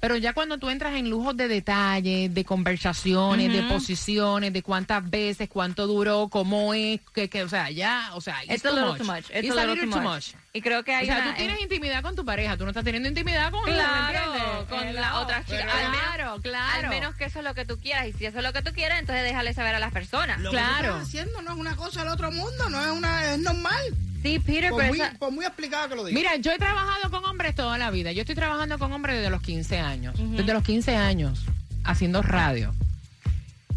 Pero 0.00 0.16
ya 0.16 0.32
cuando 0.32 0.58
tú 0.58 0.70
entras 0.70 0.94
en 0.94 1.10
lujos 1.10 1.36
de 1.36 1.48
detalles, 1.48 2.32
de 2.32 2.44
conversaciones, 2.44 3.52
de 3.52 3.62
posiciones, 3.62 4.52
de 4.52 4.62
cuántas 4.62 5.08
veces, 5.08 5.48
cuánto 5.48 5.86
duró, 5.86 6.28
cómo 6.28 6.74
es, 6.74 7.00
que, 7.14 7.28
que 7.28 7.42
o 7.44 7.48
sea, 7.48 7.70
ya, 7.70 8.10
o 8.14 8.20
sea, 8.20 8.42
it's, 8.44 8.62
too, 8.62 8.72
much. 8.72 8.98
too 8.98 9.04
much. 9.04 9.24
It's, 9.30 9.56
a 9.56 9.66
little, 9.66 9.90
too, 9.90 10.00
much. 10.00 10.34
Y 10.54 10.60
creo 10.60 10.82
que 10.82 10.94
hay 10.94 11.04
O 11.04 11.06
sea, 11.06 11.24
tú 11.24 11.30
tienes 11.36 11.60
intimidad 11.60 12.02
con 12.02 12.16
tu 12.16 12.24
pareja, 12.24 12.56
tú 12.56 12.64
no 12.64 12.70
estás 12.70 12.84
teniendo 12.84 13.08
intimidad 13.08 13.50
con 13.50 13.62
claro, 13.64 14.66
con 14.68 14.94
la 14.94 15.20
otra 15.20 15.44
chica. 15.44 15.66
Claro, 15.66 16.40
claro. 16.42 16.84
Al 16.84 16.90
menos 16.90 17.14
que 17.16 17.24
eso 17.24 17.38
es 17.38 17.44
lo 17.44 17.54
que 17.54 17.64
tú 17.64 17.78
quieras. 17.78 18.06
Y 18.08 18.12
si 18.12 18.26
eso 18.26 18.38
es 18.38 18.44
lo 18.44 18.52
que 18.52 18.62
tú 18.62 18.72
quieres, 18.72 18.98
entonces 18.98 19.24
déjale 19.24 19.54
saber 19.54 19.74
a 19.74 19.78
las 19.78 19.92
personas. 19.92 20.40
Lo 20.40 20.50
claro. 20.50 20.80
que 20.80 20.86
estás 20.88 21.08
haciendo 21.08 21.42
no 21.42 21.52
es 21.52 21.58
una 21.58 21.76
cosa 21.76 22.00
del 22.00 22.12
otro 22.12 22.30
mundo, 22.30 22.68
no 22.68 22.82
es 22.82 22.90
una, 22.90 23.32
es 23.32 23.38
normal. 23.38 23.82
Sí, 24.22 24.38
Peter, 24.38 24.70
por, 24.70 24.84
muy, 24.84 25.00
muy 25.32 25.44
explicado 25.44 25.88
que 25.88 25.96
lo 25.96 26.04
diga. 26.04 26.16
Mira, 26.16 26.36
yo 26.36 26.52
he 26.52 26.58
trabajado 26.58 27.10
con 27.10 27.24
hombres 27.24 27.54
toda 27.54 27.76
la 27.76 27.90
vida. 27.90 28.12
Yo 28.12 28.20
estoy 28.20 28.36
trabajando 28.36 28.78
con 28.78 28.92
hombres 28.92 29.16
desde 29.16 29.30
los 29.30 29.42
15 29.42 29.78
años. 29.78 30.14
Desde 30.16 30.52
los 30.52 30.62
15 30.62 30.94
años, 30.94 31.44
haciendo 31.84 32.22
radio. 32.22 32.72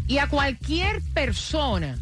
Y 0.06 0.18
a 0.18 0.28
cualquier 0.28 1.02
persona 1.14 1.98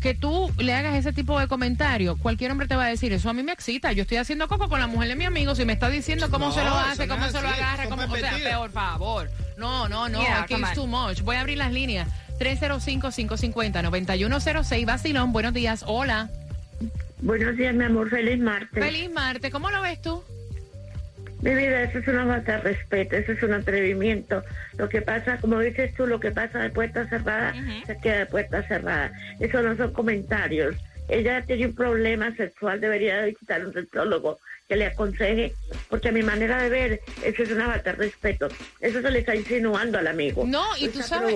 que 0.00 0.14
tú 0.14 0.52
le 0.58 0.72
hagas 0.72 0.94
ese 0.94 1.12
tipo 1.12 1.36
de 1.38 1.46
comentario, 1.48 2.16
cualquier 2.16 2.50
hombre 2.52 2.68
te 2.68 2.76
va 2.76 2.84
a 2.84 2.88
decir, 2.88 3.12
eso 3.12 3.28
a 3.28 3.32
mí 3.32 3.42
me 3.42 3.50
excita. 3.52 3.90
Yo 3.92 4.02
estoy 4.02 4.18
haciendo 4.18 4.46
coco 4.48 4.68
con 4.68 4.78
la 4.80 4.86
mujer 4.86 5.08
de 5.08 5.16
mi 5.16 5.24
amigo, 5.24 5.56
si 5.56 5.64
me 5.64 5.72
está 5.72 5.90
diciendo 5.90 6.30
cómo 6.30 6.52
se 6.52 6.62
lo 6.62 6.72
hace, 6.74 7.08
cómo 7.08 7.28
se 7.28 7.42
lo 7.42 7.48
agarra, 7.48 7.88
cómo, 7.88 8.04
o 8.04 8.16
sea, 8.16 8.58
por 8.58 8.70
favor. 8.70 9.28
No, 9.58 9.88
no, 9.88 10.08
no, 10.08 10.22
yeah, 10.22 10.46
it's 10.48 10.74
too 10.74 10.86
much. 10.86 11.22
Voy 11.22 11.34
a 11.36 11.40
abrir 11.40 11.58
las 11.58 11.72
líneas. 11.72 12.08
305-550-9106, 12.38 14.86
Basilón, 14.86 15.32
buenos 15.32 15.52
días, 15.52 15.82
hola. 15.86 16.30
Buenos 17.22 17.56
días, 17.56 17.74
mi 17.74 17.84
amor. 17.84 18.08
Feliz 18.08 18.38
martes. 18.38 18.84
Feliz 18.84 19.10
martes. 19.10 19.50
¿Cómo 19.50 19.70
lo 19.70 19.82
ves 19.82 20.00
tú? 20.00 20.22
Mi 21.42 21.54
vida, 21.54 21.82
eso 21.84 21.98
es 21.98 22.08
una 22.08 22.26
falta 22.26 22.52
de 22.56 22.58
respeto, 22.58 23.16
eso 23.16 23.32
es 23.32 23.42
un 23.42 23.54
atrevimiento. 23.54 24.42
Lo 24.76 24.88
que 24.88 25.00
pasa, 25.00 25.38
como 25.38 25.58
dices 25.58 25.94
tú, 25.94 26.06
lo 26.06 26.20
que 26.20 26.30
pasa 26.30 26.58
de 26.58 26.70
puerta 26.70 27.08
cerrada, 27.08 27.54
se 27.86 27.96
queda 27.98 28.18
de 28.18 28.26
puerta 28.26 28.62
cerrada. 28.62 29.12
Eso 29.38 29.62
no 29.62 29.74
son 29.76 29.92
comentarios. 29.92 30.76
Ella 31.08 31.42
tiene 31.42 31.66
un 31.66 31.74
problema 31.74 32.34
sexual, 32.36 32.80
debería 32.80 33.24
visitar 33.24 33.66
un 33.66 33.72
sexólogo 33.72 34.38
que 34.70 34.76
le 34.76 34.86
aconseje, 34.86 35.52
porque 35.88 36.10
a 36.10 36.12
mi 36.12 36.22
manera 36.22 36.62
de 36.62 36.68
ver, 36.68 37.00
eso 37.24 37.42
es 37.42 37.50
una 37.50 37.66
falta 37.66 37.90
de 37.90 37.96
respeto. 37.96 38.46
Eso 38.80 39.02
se 39.02 39.10
le 39.10 39.18
está 39.18 39.34
insinuando 39.34 39.98
al 39.98 40.06
amigo. 40.06 40.44
No, 40.46 40.64
y 40.78 40.86
tú 40.90 41.02
sabes, 41.02 41.34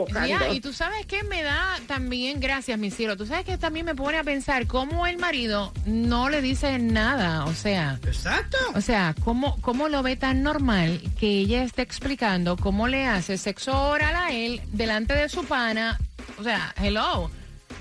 y 0.52 0.60
tú 0.60 0.72
sabes 0.72 1.04
que 1.06 1.24
me 1.24 1.42
da 1.42 1.80
también, 1.88 2.38
gracias, 2.38 2.78
mi 2.78 2.92
cielo, 2.92 3.16
tú 3.16 3.26
sabes 3.26 3.44
que 3.44 3.58
también 3.58 3.86
me 3.86 3.96
pone 3.96 4.18
a 4.18 4.22
pensar 4.22 4.68
cómo 4.68 5.08
el 5.08 5.18
marido 5.18 5.72
no 5.84 6.28
le 6.28 6.42
dice 6.42 6.78
nada, 6.78 7.44
o 7.46 7.54
sea. 7.54 7.98
Exacto. 8.06 8.56
O 8.76 8.80
sea, 8.80 9.16
cómo, 9.24 9.60
cómo 9.62 9.88
lo 9.88 10.04
ve 10.04 10.14
tan 10.14 10.44
normal 10.44 11.00
que 11.18 11.26
ella 11.26 11.64
esté 11.64 11.82
explicando 11.82 12.56
cómo 12.56 12.86
le 12.86 13.06
hace 13.08 13.36
sexo 13.36 13.76
oral 13.88 14.14
a 14.14 14.30
él 14.30 14.60
delante 14.68 15.12
de 15.12 15.28
su 15.28 15.44
pana. 15.44 15.98
O 16.38 16.44
sea, 16.44 16.72
hello. 16.80 17.32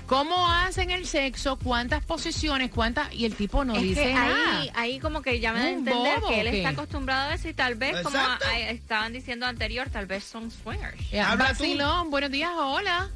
¿Cómo 0.06 0.48
hacen 0.50 0.90
el 0.90 1.06
sexo? 1.06 1.58
¿Cuántas 1.58 2.04
posiciones? 2.04 2.70
¿Cuántas? 2.70 3.12
Y 3.14 3.24
el 3.24 3.34
tipo 3.34 3.64
no 3.64 3.72
dice 3.74 4.12
nada. 4.12 4.60
Ahí, 4.60 4.70
ahí 4.74 5.00
como 5.00 5.22
que 5.22 5.40
ya 5.40 5.52
me 5.52 5.60
da 5.60 5.66
a 5.66 5.70
entender 5.70 6.20
que 6.28 6.40
él 6.40 6.46
está 6.48 6.70
acostumbrado 6.70 7.30
a 7.30 7.34
eso 7.34 7.48
y 7.48 7.54
tal 7.54 7.74
vez, 7.74 8.00
como 8.02 8.18
estaban 8.68 9.12
diciendo 9.12 9.46
anterior, 9.46 9.88
tal 9.90 10.06
vez 10.06 10.24
son 10.24 10.50
swingers. 10.50 10.98
Habla 11.14 11.54
Silón, 11.54 12.10
buenos 12.10 12.30
días, 12.30 12.50
hola. 12.54 13.10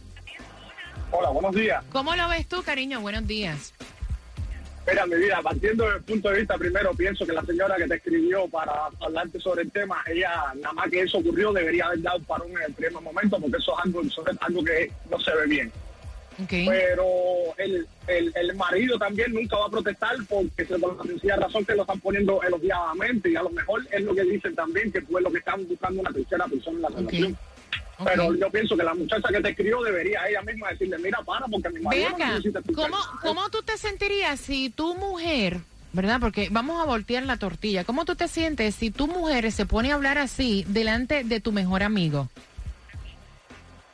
Hola, 1.11 1.31
buenos 1.31 1.55
días. 1.55 1.85
¿Cómo 1.93 2.17
lo 2.17 2.29
ves 2.29 2.47
tú, 2.47 2.63
cariño? 2.63 3.01
Buenos 3.01 3.27
días. 3.27 3.75
Mira, 4.87 5.05
mi 5.05 5.17
vida, 5.17 5.41
partiendo 5.43 5.85
del 5.91 6.03
punto 6.03 6.31
de 6.31 6.39
vista, 6.39 6.57
primero 6.57 6.95
pienso 6.95 7.27
que 7.27 7.33
la 7.35 7.45
señora 7.45 7.77
que 7.77 7.87
te 7.87 7.97
escribió 7.97 8.49
para 8.49 8.73
hablarte 9.01 9.39
sobre 9.39 9.63
el 9.63 9.71
tema, 9.71 10.03
ella, 10.07 10.55
nada 10.57 10.73
más 10.73 10.89
que 10.89 11.03
eso 11.03 11.19
ocurrió, 11.19 11.53
debería 11.53 11.87
haber 11.87 12.01
dado 12.01 12.21
para 12.21 12.45
un 12.45 12.53
en 12.53 12.63
el 12.69 12.73
primer 12.73 13.03
momento, 13.03 13.39
porque 13.39 13.59
eso 13.59 13.75
es 13.77 13.85
algo, 13.85 14.01
eso 14.01 14.27
es 14.27 14.37
algo 14.41 14.65
que 14.65 14.91
no 15.11 15.21
se 15.21 15.35
ve 15.35 15.47
bien. 15.47 15.73
Pero 16.47 17.05
el, 17.59 17.87
el, 18.07 18.55
marido 18.55 18.97
también 18.97 19.33
nunca 19.33 19.57
va 19.57 19.67
a 19.67 19.71
protestar 19.71 20.15
porque 20.29 20.65
se 20.65 20.79
por 20.79 20.97
la 20.97 21.03
sencilla 21.03 21.37
razón 21.37 21.65
que 21.65 21.75
lo 21.75 21.83
están 21.83 21.99
poniendo 21.99 22.41
elogiadamente 22.43 23.31
y 23.31 23.37
a 23.37 23.43
lo 23.43 23.51
mejor 23.51 23.83
es 23.91 24.03
lo 24.03 24.15
que 24.15 24.23
dicen 24.23 24.55
también 24.55 24.93
que 24.93 25.03
fue 25.03 25.21
lo 25.21 25.33
que 25.33 25.39
están 25.39 25.67
buscando 25.67 26.01
una 26.01 26.13
tercera 26.13 26.47
persona 26.47 26.77
en 26.77 26.83
la 26.83 26.89
relación. 26.89 27.39
Pero 28.05 28.35
yo 28.37 28.49
pienso 28.51 28.77
que 28.77 28.85
la 28.85 28.95
muchacha 28.95 29.29
que 29.29 29.41
te 29.41 29.49
escribió 29.51 29.83
debería 29.83 30.29
ella 30.29 30.43
misma 30.43 30.71
decirle, 30.71 30.99
mira, 30.99 31.19
para, 31.25 31.47
porque 31.47 31.71
mi 31.71 31.81
marido 31.81 32.11
no 32.11 32.75
¿cómo, 32.75 32.97
¿Cómo 33.21 33.51
tú 33.51 33.63
te 33.63 33.77
sentirías 33.77 34.39
si 34.39 34.71
tu 34.71 34.95
mujer, 34.95 35.59
verdad? 35.93 36.21
Porque 36.21 36.49
vamos 36.53 36.81
a 36.81 36.85
voltear 36.85 37.25
la 37.25 37.39
tortilla. 37.39 37.83
¿Cómo 37.83 38.05
tú 38.05 38.15
te 38.15 38.29
sientes 38.29 38.77
si 38.77 38.93
tu 38.93 39.09
mujer 39.09 39.51
se 39.51 39.67
pone 39.67 39.91
a 39.91 39.97
hablar 39.97 40.19
así 40.19 40.65
delante 40.69 41.25
de 41.25 41.41
tu 41.41 41.51
mejor 41.51 41.83
amigo? 41.83 42.29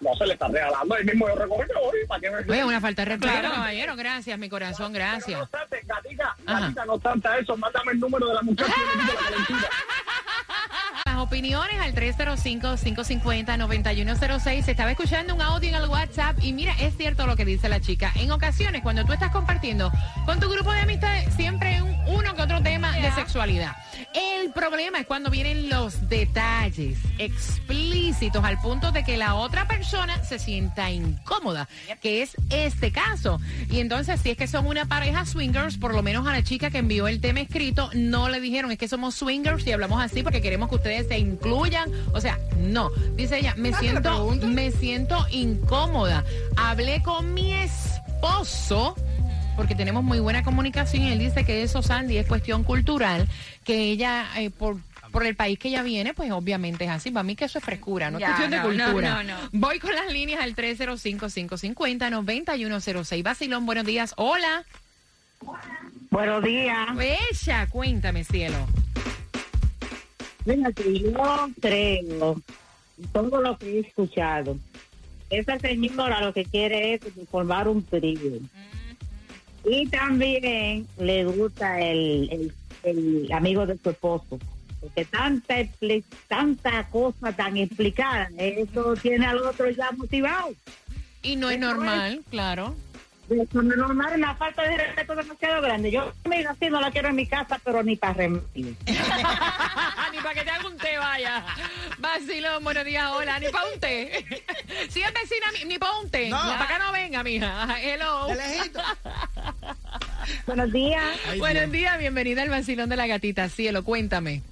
No 0.04 0.14
se 0.14 0.26
le 0.26 0.34
está 0.34 0.46
regalando 0.48 0.94
ahí 0.94 1.04
mismo 1.04 1.26
yo 1.28 1.34
recogí 1.34 1.62
hoy 1.82 2.06
para 2.06 2.20
que 2.20 2.30
me 2.30 2.36
Oye, 2.38 2.64
una 2.64 2.80
falta 2.80 3.02
de 3.02 3.06
respeto, 3.16 3.50
caballero, 3.50 3.96
gracias, 3.96 4.38
mi 4.38 4.48
corazón, 4.48 4.92
gracias. 4.92 5.38
no 5.38 5.44
obstante, 5.44 5.80
gatita, 5.84 6.36
gatita, 6.44 6.84
no 6.84 6.92
obstante 6.94 7.28
eso, 7.40 7.56
mándame 7.56 7.92
el 7.92 8.00
número 8.00 8.28
de 8.28 8.34
la 8.34 8.42
muchacha 8.42 8.74
Las 11.06 11.16
opiniones 11.16 11.78
al 11.80 11.94
305-550-9106. 11.94 14.62
Se 14.62 14.70
estaba 14.70 14.90
escuchando 14.90 15.34
un 15.34 15.42
audio 15.42 15.68
en 15.68 15.74
el 15.76 15.88
WhatsApp 15.88 16.36
y 16.42 16.52
mira, 16.52 16.72
es 16.80 16.96
cierto 16.96 17.26
lo 17.26 17.36
que 17.36 17.44
dice 17.44 17.68
la 17.68 17.80
chica. 17.80 18.10
En 18.16 18.32
ocasiones, 18.32 18.82
cuando 18.82 19.04
tú 19.04 19.12
estás 19.12 19.30
compartiendo 19.30 19.92
con 20.24 20.40
tu 20.40 20.50
grupo 20.50 20.72
de 20.72 20.80
amistades, 20.80 21.32
siempre 21.34 21.80
un, 21.82 21.93
uno 22.06 22.34
que 22.34 22.42
otro 22.42 22.62
tema 22.62 22.92
de 22.92 23.10
sexualidad. 23.12 23.76
El 24.14 24.52
problema 24.52 25.00
es 25.00 25.06
cuando 25.06 25.30
vienen 25.30 25.68
los 25.68 26.08
detalles 26.08 26.98
explícitos 27.18 28.44
al 28.44 28.60
punto 28.60 28.92
de 28.92 29.04
que 29.04 29.16
la 29.16 29.34
otra 29.34 29.66
persona 29.66 30.22
se 30.24 30.38
sienta 30.38 30.90
incómoda, 30.90 31.68
que 32.00 32.22
es 32.22 32.36
este 32.50 32.92
caso. 32.92 33.40
Y 33.70 33.80
entonces, 33.80 34.20
si 34.20 34.30
es 34.30 34.36
que 34.36 34.46
son 34.46 34.66
una 34.66 34.86
pareja 34.86 35.24
swingers, 35.24 35.78
por 35.78 35.94
lo 35.94 36.02
menos 36.02 36.26
a 36.26 36.32
la 36.32 36.42
chica 36.42 36.70
que 36.70 36.78
envió 36.78 37.08
el 37.08 37.20
tema 37.20 37.40
escrito, 37.40 37.90
no 37.94 38.28
le 38.28 38.40
dijeron, 38.40 38.70
es 38.70 38.78
que 38.78 38.88
somos 38.88 39.14
swingers 39.14 39.66
y 39.66 39.72
hablamos 39.72 40.02
así 40.02 40.22
porque 40.22 40.42
queremos 40.42 40.68
que 40.68 40.76
ustedes 40.76 41.08
se 41.08 41.18
incluyan. 41.18 41.90
O 42.12 42.20
sea, 42.20 42.38
no. 42.58 42.90
Dice 43.16 43.38
ella, 43.38 43.54
me 43.56 43.72
siento, 43.72 44.30
me 44.46 44.70
siento 44.70 45.26
incómoda. 45.30 46.24
Hablé 46.56 47.02
con 47.02 47.34
mi 47.34 47.52
esposo 47.54 48.94
porque 49.56 49.74
tenemos 49.74 50.04
muy 50.04 50.20
buena 50.20 50.42
comunicación 50.42 51.04
y 51.04 51.12
él 51.12 51.18
dice 51.18 51.44
que 51.44 51.62
eso, 51.62 51.82
Sandy, 51.82 52.18
es 52.18 52.26
cuestión 52.26 52.64
cultural, 52.64 53.28
que 53.64 53.90
ella, 53.90 54.26
eh, 54.36 54.50
por 54.50 54.76
por 55.14 55.24
el 55.24 55.34
país 55.36 55.58
que 55.60 55.68
ella 55.68 55.84
viene, 55.84 56.12
pues 56.12 56.32
obviamente 56.32 56.86
es 56.86 56.90
así. 56.90 57.12
Para 57.12 57.22
mí 57.22 57.36
que 57.36 57.44
eso 57.44 57.58
es 57.58 57.64
frescura, 57.64 58.10
no 58.10 58.18
es 58.18 58.24
cuestión 58.24 58.50
de 58.50 58.60
cultura. 58.60 59.22
Voy 59.52 59.78
con 59.78 59.94
las 59.94 60.12
líneas 60.12 60.42
al 60.42 60.56
305-550-9106. 60.56 63.22
Basilón, 63.22 63.64
buenos 63.64 63.86
días. 63.86 64.12
Hola. 64.16 64.64
Buenos 66.10 66.42
días. 66.42 66.96
Bella, 66.96 67.68
cuéntame, 67.70 68.24
cielo. 68.24 68.56
Mira, 70.44 70.70
yo 70.70 71.48
creo, 71.60 72.42
todo 73.12 73.40
lo 73.40 73.56
que 73.56 73.66
he 73.66 73.78
escuchado, 73.80 74.58
esa 75.30 75.60
señora 75.60 76.22
lo 76.22 76.32
que 76.32 76.44
quiere 76.44 76.94
es 76.94 77.02
formar 77.30 77.68
un 77.68 77.84
trío. 77.84 78.40
Y 79.64 79.86
también 79.86 80.86
le 80.98 81.24
gusta 81.24 81.80
el, 81.80 82.52
amigo 83.32 83.66
de 83.66 83.78
su 83.78 83.90
esposo. 83.90 84.38
Porque 84.80 85.06
tanta, 85.06 85.54
tanta 86.28 86.86
cosa 86.88 87.32
tan 87.32 87.56
explicada, 87.56 88.28
eso 88.36 88.94
tiene 88.96 89.24
al 89.26 89.38
otro 89.38 89.70
ya 89.70 89.90
motivado. 89.92 90.52
Y 91.22 91.36
no 91.36 91.48
es 91.48 91.58
normal, 91.58 92.22
claro. 92.30 92.76
No 93.28 93.42
es 93.42 93.54
normal, 93.78 94.12
una 94.16 94.34
falta 94.34 94.62
de 94.62 94.76
respeto 94.76 95.14
demasiado 95.14 95.62
grande. 95.62 95.90
Yo 95.90 96.12
me 96.28 96.44
así, 96.44 96.68
no 96.68 96.80
la 96.80 96.90
quiero 96.90 97.08
en 97.08 97.16
mi 97.16 97.26
casa, 97.26 97.58
pero 97.64 97.82
ni 97.82 97.96
para 97.96 98.12
remedio. 98.14 98.44
ni 98.84 100.18
para 100.18 100.34
que 100.34 100.42
te 100.44 100.50
haga 100.50 100.68
un 100.68 100.76
té, 100.76 100.98
vaya. 100.98 101.44
Vacilón, 101.98 102.62
buenos 102.64 102.84
días, 102.84 103.10
hola, 103.12 103.38
ni 103.38 103.48
para 103.48 103.66
un 103.72 103.80
té. 103.80 104.24
Si 104.90 105.00
es 105.00 105.12
vecina, 105.14 105.46
ni- 105.58 105.64
ni 105.64 105.78
para 105.78 105.98
un 105.98 106.10
té. 106.10 106.28
No. 106.28 106.36
Para 106.36 106.64
acá 106.64 106.78
no 106.78 106.92
venga, 106.92 107.22
mija. 107.22 107.66
Hello. 107.80 108.26
De 108.26 108.34
lejito. 108.34 108.80
Buenos 110.46 110.72
días. 110.72 111.02
Ay, 111.30 111.38
Buenos 111.38 111.70
días, 111.70 111.98
bienvenida 111.98 112.42
al 112.42 112.50
vacilón 112.50 112.88
de 112.90 112.96
la 112.96 113.06
gatita. 113.06 113.48
Cielo, 113.48 113.82
cuéntame. 113.84 114.42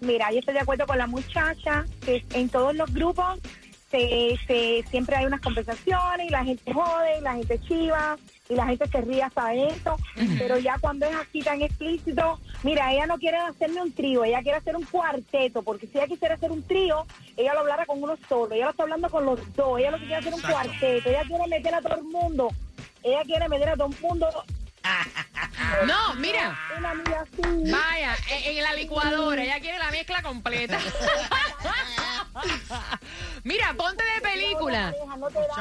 Mira, 0.00 0.30
yo 0.30 0.38
estoy 0.38 0.54
de 0.54 0.60
acuerdo 0.60 0.86
con 0.86 0.98
la 0.98 1.06
muchacha 1.08 1.84
que 2.04 2.24
en 2.32 2.48
todos 2.48 2.74
los 2.76 2.92
grupos 2.92 3.40
se, 3.90 4.38
se- 4.46 4.84
siempre 4.90 5.16
hay 5.16 5.26
unas 5.26 5.40
conversaciones 5.40 6.26
y 6.26 6.30
la 6.30 6.44
gente 6.44 6.72
jode 6.72 7.18
y 7.18 7.22
la 7.22 7.34
gente 7.34 7.60
chiva 7.62 8.16
y 8.50 8.54
la 8.54 8.66
gente 8.66 8.88
se 8.88 9.00
ríe 9.02 9.22
hasta 9.22 9.52
eso, 9.54 9.96
pero 10.38 10.56
ya 10.58 10.76
cuando 10.80 11.04
es 11.06 11.14
así 11.16 11.40
tan 11.42 11.60
explícito, 11.60 12.40
mira, 12.62 12.90
ella 12.92 13.06
no 13.06 13.18
quiere 13.18 13.36
hacerme 13.36 13.82
un 13.82 13.92
trío, 13.92 14.24
ella 14.24 14.40
quiere 14.42 14.56
hacer 14.58 14.74
un 14.74 14.84
cuarteto, 14.84 15.62
porque 15.62 15.86
si 15.86 15.98
ella 15.98 16.06
quisiera 16.06 16.34
hacer 16.36 16.50
un 16.50 16.62
trío, 16.66 17.06
ella 17.36 17.52
lo 17.52 17.60
hablara 17.60 17.84
con 17.84 18.02
uno 18.02 18.16
solo, 18.28 18.54
ella 18.54 18.64
lo 18.66 18.70
está 18.70 18.84
hablando 18.84 19.10
con 19.10 19.26
los 19.26 19.54
dos, 19.54 19.78
ella 19.78 19.90
lo 19.90 19.98
que 19.98 20.06
quiere 20.06 20.20
hacer 20.20 20.32
un 20.32 20.40
Exacto. 20.40 20.68
cuarteto, 20.68 21.08
ella 21.10 21.22
quiere 21.26 21.46
meter 21.46 21.74
a 21.74 21.82
todo 21.82 21.94
el 21.96 22.04
mundo, 22.04 22.48
ella 23.02 23.22
quiere 23.24 23.48
meter 23.50 23.68
a 23.68 23.76
todo 23.76 23.88
el 23.88 24.00
mundo 24.00 24.28
No, 25.86 26.14
mira. 26.14 26.58
una 26.78 26.90
amiga 26.92 27.20
así. 27.22 27.70
Vaya, 27.70 28.16
en, 28.30 28.56
en 28.56 28.62
la 28.64 28.72
licuadora, 28.74 29.42
ella 29.42 29.60
quiere 29.60 29.78
la 29.78 29.90
mezcla 29.90 30.22
completa. 30.22 30.78
Mira, 33.44 33.74
ponte 33.76 34.02
de 34.14 34.20
película. 34.20 34.94
no 35.18 35.28
te 35.28 35.38
da- 35.38 35.54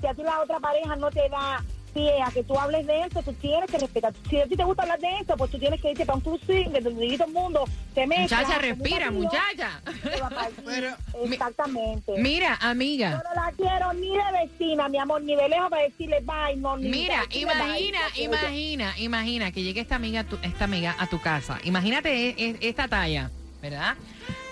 si 0.00 0.06
a 0.06 0.14
ti 0.14 0.22
la 0.22 0.40
otra 0.40 0.60
pareja 0.60 0.96
no 0.96 1.10
te 1.10 1.28
da 1.28 1.62
pie 1.94 2.22
a 2.22 2.30
que 2.30 2.42
tú 2.42 2.58
hables 2.58 2.86
de 2.86 3.02
eso, 3.02 3.22
tú 3.22 3.34
tienes 3.34 3.70
que 3.70 3.76
respetar. 3.76 4.14
Si 4.30 4.40
a 4.40 4.46
ti 4.46 4.56
te 4.56 4.64
gusta 4.64 4.82
hablar 4.82 4.98
de 4.98 5.08
eso, 5.20 5.36
pues 5.36 5.50
tú 5.50 5.58
tienes 5.58 5.78
que 5.80 5.90
irte 5.90 6.06
para 6.06 6.16
un 6.16 6.22
club 6.22 6.40
swing, 6.46 6.70
donde 6.70 7.16
todo 7.18 7.26
el 7.26 7.32
mundo 7.34 7.64
se 7.94 8.06
mezcla. 8.06 8.40
Muchacha, 8.40 8.58
respira, 8.58 9.10
marido, 9.10 9.22
muchacha. 9.24 9.82
te. 9.84 10.48
Pero- 10.64 10.96
Exactamente. 11.24 12.12
Mira, 12.16 12.54
amiga. 12.62 13.10
Yo 13.10 13.16
no 13.28 13.42
la 13.42 13.52
quiero 13.52 13.92
ni 13.92 14.08
de 14.08 14.22
vecina, 14.48 14.88
mi 14.88 14.98
amor, 14.98 15.20
ni 15.22 15.36
de 15.36 15.48
lejos 15.50 15.68
para 15.68 15.82
decirle 15.82 16.20
bye, 16.20 16.56
no, 16.56 16.78
ni 16.78 16.88
Mira, 16.88 17.26
bye. 17.28 17.38
imagina, 17.40 17.98
imagina, 18.16 18.94
imagina 18.98 19.52
que 19.52 19.62
llegue 19.62 19.80
esta 19.82 19.96
amiga, 19.96 20.24
tu- 20.24 20.38
esta 20.42 20.64
amiga 20.64 20.96
a 20.98 21.06
tu 21.08 21.20
casa. 21.20 21.58
Imagínate 21.64 22.10
e- 22.30 22.34
e- 22.38 22.56
esta 22.68 22.88
talla, 22.88 23.30
¿verdad? 23.60 23.96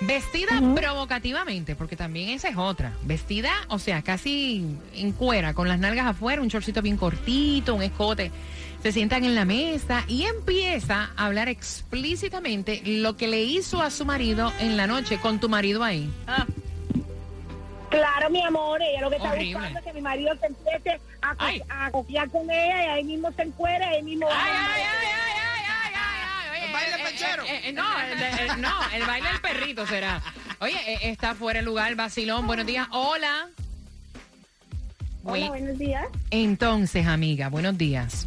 Vestida 0.02 0.61
provocativamente, 0.75 1.76
porque 1.76 1.95
también 1.97 2.30
esa 2.30 2.49
es 2.49 2.57
otra. 2.57 2.95
Vestida, 3.02 3.50
o 3.69 3.78
sea, 3.78 4.00
casi 4.02 4.64
en 4.95 5.12
cuera, 5.12 5.52
con 5.52 5.69
las 5.69 5.78
nalgas 5.78 6.07
afuera, 6.07 6.40
un 6.40 6.49
shortcito 6.49 6.80
bien 6.80 6.97
cortito, 6.97 7.75
un 7.75 7.83
escote. 7.83 8.30
Se 8.83 8.92
sientan 8.92 9.25
en 9.25 9.35
la 9.35 9.45
mesa 9.45 10.04
y 10.09 10.25
empieza 10.25 11.11
a 11.16 11.26
hablar 11.26 11.50
explícitamente 11.50 12.80
lo 12.85 13.16
que 13.19 13.28
le 13.28 13.42
hizo 13.42 13.83
a 13.83 13.90
su 13.90 14.07
marido 14.07 14.50
en 14.59 14.78
la 14.78 14.87
noche 14.87 15.19
con 15.19 15.38
tu 15.38 15.49
marido 15.50 15.85
ahí. 15.85 16.11
Ah, 16.26 16.47
Claro, 17.90 18.30
mi 18.30 18.40
amor, 18.40 18.80
ella 18.80 19.00
lo 19.00 19.11
que 19.11 19.16
está 19.16 19.33
Horrible. 19.33 19.54
buscando 19.54 19.78
es 19.80 19.85
que 19.85 19.92
mi 19.95 20.00
marido 20.00 20.33
se 20.40 20.47
empiece 20.47 21.00
a, 21.23 21.35
co- 21.35 21.64
a 21.69 21.90
copiar 21.90 22.30
con 22.30 22.49
ella 22.49 22.85
y 22.85 22.88
ahí 22.88 23.04
mismo 23.04 23.33
se 23.33 23.42
encuera, 23.42 23.88
ahí 23.88 24.00
mismo... 24.04 24.28
Ay, 24.30 24.52
ay, 24.54 24.83
ay, 24.83 25.39
baile 26.80 26.96
Eh, 26.96 26.99
eh, 27.00 27.10
pechero. 27.12 27.44
eh, 27.44 27.60
eh, 27.64 27.72
no, 27.72 27.84
el, 28.00 28.60
no, 28.60 28.72
el 28.94 29.06
baile 29.06 29.28
del 29.28 29.40
perrito 29.40 29.87
será. 29.87 30.22
Oye, 30.60 30.76
eh, 30.87 30.99
está 31.10 31.34
fuera 31.34 31.60
el 31.60 31.64
lugar, 31.66 31.94
vacilón. 31.94 32.46
Buenos 32.46 32.66
días. 32.66 32.87
Hola. 32.92 33.49
Hola, 35.22 35.49
buenos 35.49 35.78
días. 35.78 36.06
Entonces, 36.30 37.06
amiga, 37.06 37.49
buenos 37.49 37.76
días. 37.76 38.26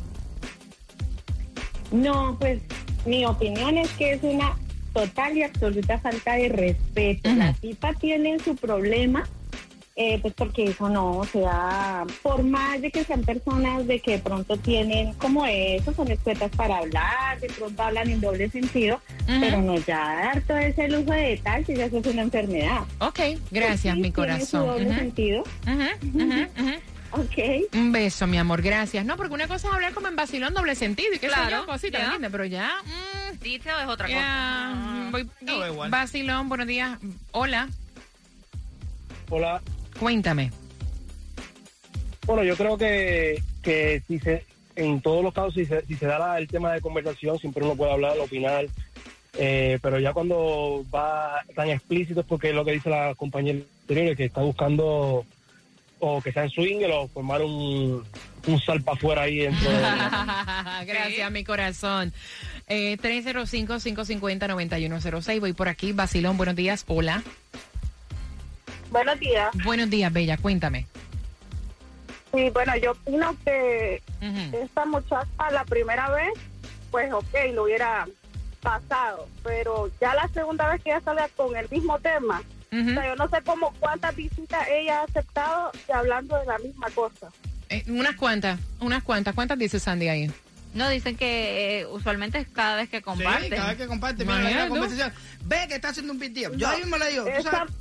No, 1.92 2.38
pues 2.40 2.62
mi 3.06 3.26
opinión 3.26 3.78
es 3.78 3.90
que 3.92 4.14
es 4.14 4.24
una 4.24 4.56
total 4.94 5.38
y 5.38 5.44
absoluta 5.44 6.00
falta 6.00 6.34
de 6.34 6.50
respeto. 6.50 7.30
La 7.34 7.54
tipa 7.54 7.94
tiene 7.94 8.38
su 8.40 8.56
problema, 8.56 9.28
eh, 9.96 10.18
pues 10.22 10.34
porque 10.34 10.64
eso 10.66 10.90
no, 10.90 11.18
o 11.20 11.26
sea, 11.26 12.04
por 12.24 12.42
más 12.44 12.82
de 12.82 12.90
que 12.90 13.04
sean 13.04 13.22
personas 13.22 13.86
de 13.86 14.00
que 14.00 14.14
de 14.14 14.20
pronto 14.20 14.58
tienen 14.58 15.14
como 15.14 15.46
eso, 15.46 15.94
son 15.94 16.10
expertas 16.10 16.50
para 16.56 16.78
hablar, 16.78 17.40
de 17.40 17.48
pronto 17.48 17.84
hablan 17.84 18.10
en 18.10 18.20
doble 18.20 18.50
sentido, 18.50 19.00
pero 19.28 19.62
no 19.62 19.78
ya 19.78 19.98
dar 20.16 20.42
todo 20.42 20.58
ese 20.58 20.88
lujo 20.90 21.12
de 21.12 21.22
detalles, 21.22 21.68
si 21.68 21.74
eso 21.74 21.98
es 22.00 22.06
una 22.08 22.24
enfermedad. 22.24 22.82
Ok, 23.00 23.20
gracias, 23.52 23.96
Sí, 23.96 24.02
mi 24.02 24.12
Tiene 24.12 24.46
su 24.46 24.58
corazón. 24.58 24.66
doble 24.68 24.90
Ujú, 24.90 25.00
sentido. 25.00 25.44
ujú, 25.68 26.18
ujú, 26.24 26.42
ujú. 26.60 26.74
Ok. 27.16 27.74
Un 27.76 27.92
beso, 27.92 28.26
mi 28.26 28.40
amor, 28.40 28.64
gracias. 28.64 29.06
No, 29.06 29.16
porque 29.18 29.36
una 29.36 29.48
cosa 29.48 29.68
es 29.68 29.74
hablar 29.76 29.94
como 29.94 30.08
en 30.08 30.16
vacilón 30.16 30.56
doble 30.56 30.74
sentido 30.74 31.10
y 31.14 31.20
sé 31.20 31.28
Claro, 31.28 31.58
yo, 31.58 31.66
cosita. 31.68 32.02
¿entiendes? 32.04 32.32
Pero 32.32 32.46
ya, 32.46 32.72
mm, 32.84 33.38
detail 33.44 33.76
es 33.84 33.88
otra 33.88 34.08
cosa. 34.08 35.10
voy, 35.12 35.30
No, 35.42 35.60
da 35.60 35.68
igual. 35.70 35.92
vacilón, 35.92 36.50
buenos 36.50 36.66
días. 36.66 36.98
Hola, 37.32 37.70
Hola. 39.30 39.62
Cuéntame. 40.04 40.52
Bueno, 42.26 42.44
yo 42.44 42.56
creo 42.56 42.78
que, 42.78 43.42
que 43.62 44.02
si 44.08 44.20
se, 44.20 44.46
en 44.76 45.02
todos 45.02 45.24
los 45.24 45.34
casos, 45.34 45.54
si 45.56 45.66
se, 45.66 45.86
si 45.86 45.96
se 45.96 46.06
da 46.06 46.20
la- 46.20 46.38
el 46.38 46.48
tema 46.48 46.72
de 46.72 46.80
conversación, 46.82 47.38
siempre 47.40 47.64
uno 47.64 47.76
puede 47.76 47.92
hablar, 47.92 48.18
opinar, 48.20 48.66
eh, 49.38 49.80
pero 49.82 50.00
ya 50.00 50.14
cuando 50.14 50.86
va 50.94 51.42
tan 51.56 51.70
explícito 51.70 52.22
es 52.22 52.26
porque 52.26 52.50
es 52.50 52.56
lo 52.56 52.64
que 52.64 52.72
dice 52.74 52.90
la 52.90 53.14
compañera 53.16 53.60
anterior, 53.82 54.16
que 54.16 54.26
está 54.26 54.42
buscando 54.42 55.26
o 56.00 56.22
que 56.22 56.32
sea 56.32 56.44
en 56.44 56.50
swing 56.50 56.82
o 56.94 57.08
formar 57.08 57.42
un, 57.42 58.04
un 58.48 58.60
salpa 58.62 58.94
afuera 58.94 59.24
ahí 59.24 59.38
dentro 59.38 59.70
de 59.72 59.78
Gracias, 60.86 61.32
mi 61.32 61.44
corazón. 61.44 62.14
Eh, 62.68 62.98
305-550-9106. 63.02 65.40
Voy 65.40 65.54
por 65.54 65.68
aquí. 65.70 65.92
Basilón, 65.94 66.38
buenos 66.38 66.56
días. 66.56 66.84
Hola. 66.88 67.24
Buenos 68.94 69.20
días. 69.20 69.50
Buenos 69.66 69.90
días, 69.90 70.14
Bella. 70.14 70.38
Cuéntame. 70.38 70.86
Sí, 72.32 72.50
bueno, 72.52 72.76
yo 72.78 72.92
opino 72.92 73.36
que 73.44 74.02
esta 74.64 74.86
muchacha 74.86 75.28
la 75.52 75.66
primera 75.66 76.10
vez, 76.12 76.32
pues 76.92 77.12
ok, 77.12 77.34
lo 77.54 77.64
hubiera 77.64 78.08
pasado, 78.62 79.28
pero 79.44 79.90
ya 80.00 80.14
la 80.14 80.28
segunda 80.30 80.70
vez 80.70 80.82
que 80.84 80.92
ella 80.92 81.02
sale 81.02 81.22
con 81.36 81.56
el 81.58 81.68
mismo 81.70 82.00
tema, 82.00 82.42
o 82.72 82.94
sea, 82.94 83.08
yo 83.08 83.16
no 83.16 83.28
sé 83.30 83.38
cómo 83.46 83.74
cuántas 83.80 84.16
visitas 84.16 84.68
ella 84.70 85.02
ha 85.02 85.04
aceptado 85.04 85.72
y 85.88 85.92
hablando 85.92 86.40
de 86.40 86.46
la 86.46 86.58
misma 86.60 86.88
cosa. 86.92 87.28
Eh, 87.70 87.84
unas 87.88 88.16
cuantas, 88.16 88.60
unas 88.80 89.04
cuantas. 89.04 89.34
¿Cuántas 89.36 89.58
dice 89.60 89.80
Sandy 89.80 90.08
ahí? 90.08 90.32
No, 90.76 90.90
dicen 90.90 91.16
que 91.18 91.82
eh, 91.82 91.86
usualmente 91.88 92.40
es 92.40 92.48
cada 92.48 92.76
vez 92.78 92.90
que 92.90 92.98
Sí, 92.98 93.04
comparten. 93.04 93.50
cada 93.52 93.70
vez 93.70 93.78
que 93.78 93.88
comparte, 93.88 94.24
mira, 94.26 94.40
la 94.42 94.64
tú. 94.68 94.74
conversación. 94.74 95.12
Ve 95.46 95.66
que 95.68 95.76
está 95.76 95.90
haciendo 95.90 96.14
un 96.14 96.20
deal. 96.20 96.56
Yo 96.58 96.68
ahí 96.68 96.80
mismo 96.82 96.98
le 96.98 97.10
digo, 97.12 97.24
tú 97.26 97.30
Esa, 97.30 97.52
sabes. 97.52 97.74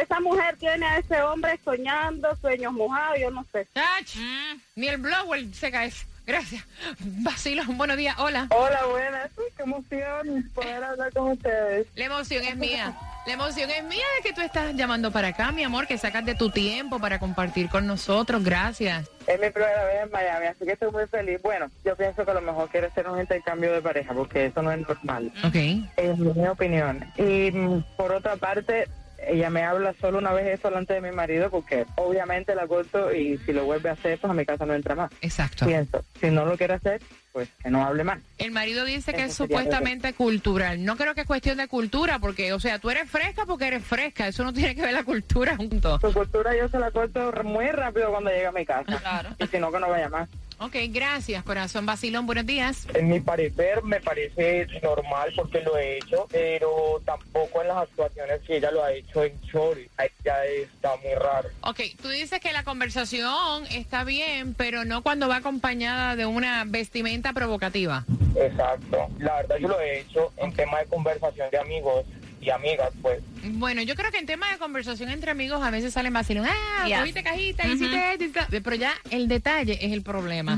Esa 0.00 0.20
mujer 0.20 0.56
tiene 0.58 0.86
a 0.86 0.98
ese 0.98 1.20
hombre 1.22 1.58
soñando, 1.64 2.34
sueños 2.36 2.72
mojados, 2.72 3.18
yo 3.20 3.30
no 3.30 3.44
sé. 3.52 3.66
Ach, 3.74 4.16
Mm, 4.16 4.60
Ni 4.76 4.88
el 4.88 4.98
blower 4.98 5.54
seca 5.54 5.84
eso. 5.84 6.06
Gracias. 6.26 6.64
Basilón, 7.00 7.78
buenos 7.78 7.96
días. 7.96 8.16
Hola. 8.18 8.48
Hola, 8.50 8.84
buenas, 8.86 9.30
qué 9.56 9.62
emoción 9.62 10.50
poder 10.54 10.82
hablar 10.82 11.12
con 11.12 11.28
ustedes. 11.32 11.86
La 11.94 12.04
emoción 12.06 12.44
es 12.44 12.56
mía. 12.56 12.96
La 13.26 13.32
emoción 13.32 13.70
es 13.70 13.82
mía 13.84 14.04
de 14.16 14.28
que 14.28 14.32
tú 14.34 14.40
estás 14.40 14.74
llamando 14.74 15.10
para 15.12 15.28
acá, 15.28 15.50
mi 15.52 15.62
amor, 15.64 15.86
que 15.86 15.98
sacas 15.98 16.24
de 16.24 16.34
tu 16.36 16.50
tiempo 16.50 16.98
para 17.00 17.18
compartir 17.18 17.68
con 17.68 17.86
nosotros. 17.86 18.42
Gracias. 18.44 19.08
Es 19.26 19.40
mi 19.40 19.50
primera 19.50 19.84
vez 19.84 20.02
en 20.04 20.10
Miami, 20.12 20.46
así 20.46 20.64
que 20.64 20.72
estoy 20.72 20.90
muy 20.92 21.06
feliz. 21.06 21.40
Bueno, 21.42 21.68
yo 21.84 21.96
pienso 21.96 22.24
que 22.24 22.30
a 22.30 22.34
lo 22.34 22.40
mejor 22.42 22.68
quiere 22.70 22.86
hacer 22.88 23.08
un 23.08 23.20
intercambio 23.20 23.72
de 23.72 23.82
pareja, 23.82 24.12
porque 24.14 24.46
eso 24.46 24.62
no 24.62 24.70
es 24.72 24.80
normal. 24.80 25.32
Ok. 25.44 25.56
Es 25.96 26.18
mi 26.18 26.46
opinión. 26.46 27.04
Y 27.16 27.50
mm, 27.52 27.82
por 27.96 28.12
otra 28.12 28.36
parte, 28.36 28.88
ella 29.26 29.50
me 29.50 29.62
habla 29.62 29.94
solo 30.00 30.18
una 30.18 30.32
vez 30.32 30.46
eso 30.46 30.68
delante 30.68 30.94
de 30.94 31.00
mi 31.00 31.10
marido, 31.10 31.50
porque 31.50 31.86
obviamente 31.96 32.54
la 32.54 32.66
corto 32.66 33.12
y 33.12 33.38
si 33.38 33.52
lo 33.52 33.64
vuelve 33.64 33.90
a 33.90 33.92
hacer, 33.92 34.18
pues 34.18 34.30
a 34.30 34.34
mi 34.34 34.44
casa 34.44 34.66
no 34.66 34.74
entra 34.74 34.94
más. 34.94 35.10
Exacto. 35.20 35.66
Pienso, 35.66 36.04
si 36.20 36.30
no 36.30 36.44
lo 36.44 36.56
quiere 36.56 36.74
hacer, 36.74 37.00
pues 37.32 37.48
que 37.62 37.70
no 37.70 37.84
hable 37.84 38.04
más. 38.04 38.18
El 38.38 38.52
marido 38.52 38.84
dice 38.84 39.12
que 39.12 39.24
es 39.24 39.34
supuestamente 39.34 40.14
cultural. 40.14 40.84
No 40.84 40.96
creo 40.96 41.14
que 41.14 41.22
es 41.22 41.26
cuestión 41.26 41.58
de 41.58 41.68
cultura, 41.68 42.18
porque, 42.18 42.52
o 42.52 42.60
sea, 42.60 42.78
tú 42.78 42.90
eres 42.90 43.10
fresca 43.10 43.44
porque 43.46 43.66
eres 43.66 43.84
fresca. 43.84 44.28
Eso 44.28 44.44
no 44.44 44.52
tiene 44.52 44.74
que 44.74 44.82
ver 44.82 44.92
la 44.92 45.04
cultura 45.04 45.56
junto. 45.56 46.00
Su 46.00 46.12
cultura 46.12 46.56
yo 46.56 46.68
se 46.68 46.78
la 46.78 46.90
corto 46.90 47.32
muy 47.44 47.68
rápido 47.68 48.10
cuando 48.10 48.30
llega 48.30 48.48
a 48.48 48.52
mi 48.52 48.64
casa. 48.64 48.98
Claro. 48.98 49.30
Y 49.38 49.46
si 49.46 49.58
no, 49.58 49.70
que 49.70 49.80
no 49.80 49.88
vaya 49.90 50.08
más. 50.08 50.28
Ok, 50.58 50.74
gracias, 50.88 51.44
corazón. 51.44 51.84
Basilón, 51.84 52.24
buenos 52.24 52.46
días. 52.46 52.86
En 52.94 53.08
mi 53.08 53.20
parecer 53.20 53.82
me 53.82 54.00
parece 54.00 54.66
normal 54.82 55.30
porque 55.36 55.60
lo 55.60 55.76
he 55.76 55.98
hecho, 55.98 56.26
pero 56.30 57.02
tampoco 57.04 57.60
en 57.60 57.68
las 57.68 57.76
actuaciones 57.78 58.40
que 58.40 58.56
ella 58.56 58.70
lo 58.70 58.82
ha 58.82 58.92
hecho 58.92 59.22
en 59.22 59.38
Chori. 59.42 59.88
Ya 60.24 60.44
está 60.46 60.96
muy 60.96 61.14
raro. 61.14 61.50
Ok, 61.60 61.80
tú 62.00 62.08
dices 62.08 62.40
que 62.40 62.52
la 62.52 62.64
conversación 62.64 63.66
está 63.70 64.04
bien, 64.04 64.54
pero 64.54 64.84
no 64.84 65.02
cuando 65.02 65.28
va 65.28 65.36
acompañada 65.36 66.16
de 66.16 66.24
una 66.24 66.64
vestimenta 66.66 67.34
provocativa. 67.34 68.04
Exacto. 68.34 69.08
La 69.18 69.36
verdad 69.36 69.56
yo 69.58 69.68
lo 69.68 69.78
he 69.80 70.00
hecho 70.00 70.32
en 70.38 70.52
tema 70.54 70.78
de 70.78 70.86
conversación 70.86 71.50
de 71.50 71.58
amigos 71.58 72.06
y 72.46 72.50
amigas, 72.50 72.90
pues. 73.02 73.20
Bueno, 73.42 73.82
yo 73.82 73.94
creo 73.96 74.10
que 74.12 74.18
en 74.18 74.26
tema 74.26 74.50
de 74.52 74.58
conversación 74.58 75.10
entre 75.10 75.30
amigos 75.32 75.60
a 75.62 75.70
veces 75.70 75.92
salen 75.92 76.12
vacilón. 76.12 76.46
Ah, 76.48 76.86
Yeah. 76.86 77.00
cogiste 77.00 77.22
cajita, 77.24 77.66
hiciste 77.66 78.12
esto, 78.12 78.24
hiciste- 78.24 78.60
Pero 78.62 78.76
ya 78.76 78.92
el 79.10 79.26
detalle 79.26 79.78
es 79.84 79.92
el 79.92 80.02
problema. 80.02 80.56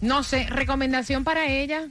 No 0.00 0.22
sé, 0.24 0.46
recomendación 0.48 1.24
para 1.24 1.46
ella. 1.46 1.88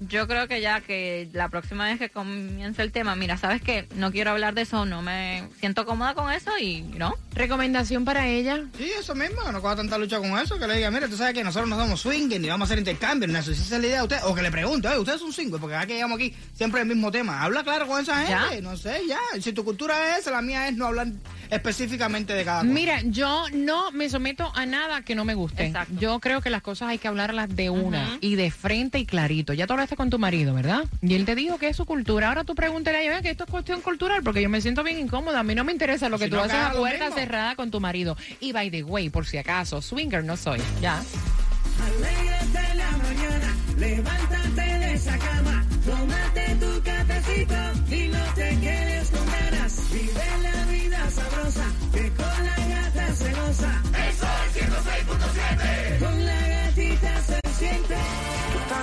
Yo 0.00 0.26
creo 0.26 0.48
que 0.48 0.60
ya 0.60 0.80
que 0.80 1.28
la 1.32 1.48
próxima 1.50 1.84
vez 1.84 1.98
que 1.98 2.08
comience 2.08 2.80
el 2.82 2.90
tema, 2.90 3.14
mira, 3.16 3.36
sabes 3.36 3.60
que 3.60 3.86
no 3.96 4.10
quiero 4.10 4.30
hablar 4.30 4.54
de 4.54 4.62
eso, 4.62 4.86
no 4.86 5.02
me 5.02 5.44
siento 5.60 5.84
cómoda 5.84 6.14
con 6.14 6.32
eso 6.32 6.50
y 6.58 6.82
no. 6.82 7.14
Recomendación 7.34 8.04
para 8.04 8.26
ella. 8.26 8.64
Sí, 8.78 8.90
eso 8.98 9.14
mismo, 9.14 9.42
que 9.44 9.52
no 9.52 9.60
coja 9.60 9.76
tanta 9.76 9.98
lucha 9.98 10.18
con 10.18 10.36
eso, 10.38 10.58
que 10.58 10.66
le 10.66 10.76
diga, 10.76 10.90
mira, 10.90 11.06
tú 11.08 11.16
sabes 11.16 11.34
que 11.34 11.44
nosotros 11.44 11.68
no 11.68 11.76
somos 11.76 12.00
swinging 12.00 12.40
ni 12.42 12.48
vamos 12.48 12.66
a 12.66 12.68
hacer 12.68 12.78
intercambio, 12.78 13.28
no 13.28 13.42
sé 13.42 13.54
si 13.54 13.62
esa 13.62 13.76
es 13.76 13.80
la 13.82 13.86
idea 13.86 13.96
de 13.98 14.02
usted, 14.04 14.18
o 14.24 14.34
que 14.34 14.42
le 14.42 14.50
pregunte, 14.50 14.88
oye, 14.88 14.98
ustedes 14.98 15.20
son 15.20 15.32
swingers, 15.32 15.60
porque 15.60 15.74
cada 15.74 15.86
que 15.86 15.94
llegamos 15.94 16.16
aquí 16.16 16.34
siempre 16.54 16.80
el 16.80 16.86
mismo 16.88 17.10
tema, 17.10 17.42
habla 17.42 17.62
claro 17.62 17.86
con 17.86 18.00
esa 18.02 18.16
gente, 18.26 18.56
Ya. 18.56 18.60
no 18.62 18.76
sé, 18.76 19.02
ya, 19.06 19.18
si 19.40 19.52
tu 19.52 19.64
cultura 19.64 20.12
es 20.16 20.20
esa, 20.20 20.30
la 20.30 20.42
mía 20.42 20.66
es 20.68 20.74
no 20.76 20.86
hablar 20.86 21.08
específicamente 21.50 22.32
de 22.32 22.44
cada 22.44 22.60
cosa. 22.60 22.72
Mira, 22.72 23.00
yo 23.04 23.44
no 23.52 23.90
me 23.92 24.08
someto 24.08 24.52
a 24.54 24.66
nada 24.66 25.02
que 25.02 25.14
no 25.14 25.24
me 25.24 25.34
guste. 25.34 25.66
Exacto. 25.66 25.94
Yo 25.98 26.18
creo 26.20 26.40
que 26.40 26.48
las 26.50 26.62
cosas 26.62 26.88
hay 26.88 26.98
que 26.98 27.08
hablarlas 27.08 27.54
de 27.54 27.70
una 27.70 28.18
y 28.20 28.36
de 28.36 28.50
frente 28.50 28.98
y 28.98 29.06
clarito. 29.06 29.52
Ya 29.52 29.66
tú 29.66 29.72
hablaste 29.90 29.96
con 29.96 30.10
tu 30.10 30.18
marido, 30.18 30.54
¿verdad? 30.54 30.84
Y 31.02 31.14
él 31.14 31.24
te 31.24 31.34
dijo 31.34 31.58
que 31.58 31.68
es 31.68 31.76
su 31.76 31.84
cultura. 31.84 32.28
Ahora 32.28 32.44
tú 32.44 32.54
pregúntale 32.54 32.98
a 32.98 33.02
ella 33.02 33.22
que 33.22 33.30
esto 33.30 33.44
es 33.44 33.50
cuestión 33.50 33.80
cultural 33.80 34.22
porque 34.22 34.42
yo 34.42 34.48
me 34.48 34.60
siento 34.60 34.82
bien 34.84 34.98
incómoda. 34.98 35.40
A 35.40 35.42
mí 35.42 35.54
no 35.54 35.64
me 35.64 35.72
interesa 35.72 36.08
lo 36.08 36.18
que 36.18 36.24
Si 36.24 36.30
tú 36.30 36.36
no, 36.36 36.42
haces 36.42 36.56
a 36.56 36.72
puerta 36.72 37.06
mismo. 37.06 37.16
cerrada 37.20 37.56
con 37.56 37.70
tu 37.70 37.80
marido. 37.80 38.16
Y 38.40 38.52
by 38.52 38.70
the 38.70 38.82
way, 38.84 39.08
por 39.10 39.26
si 39.26 39.38
acaso, 39.38 39.82
swinger 39.82 40.22
no 40.24 40.36
soy. 40.36 40.60
Ya. 40.80 41.02
Alégrate 41.80 42.74
la 42.76 42.90
mañana, 42.98 43.56
levántate 43.78 44.60
de 44.78 44.94
esa 44.94 45.18
cama, 45.18 45.64
tómate 45.86 46.54
tu 46.60 46.82
cafecito 46.82 47.54
y 47.96 48.08
no 48.08 48.24
te 48.34 48.48
quedes 48.60 49.10
con 49.10 49.26
ganas. 49.26 49.82
Vive 49.92 50.42
la 50.42 50.64
vida 50.72 51.10
sabrosa, 51.10 51.64
que 51.92 52.10
con 52.10 52.44
la 52.46 52.56
gata 52.76 53.14
se 53.14 53.32
goza. 53.32 53.82
Eso 54.08 54.26
es 54.46 54.62
106.7. 54.62 56.00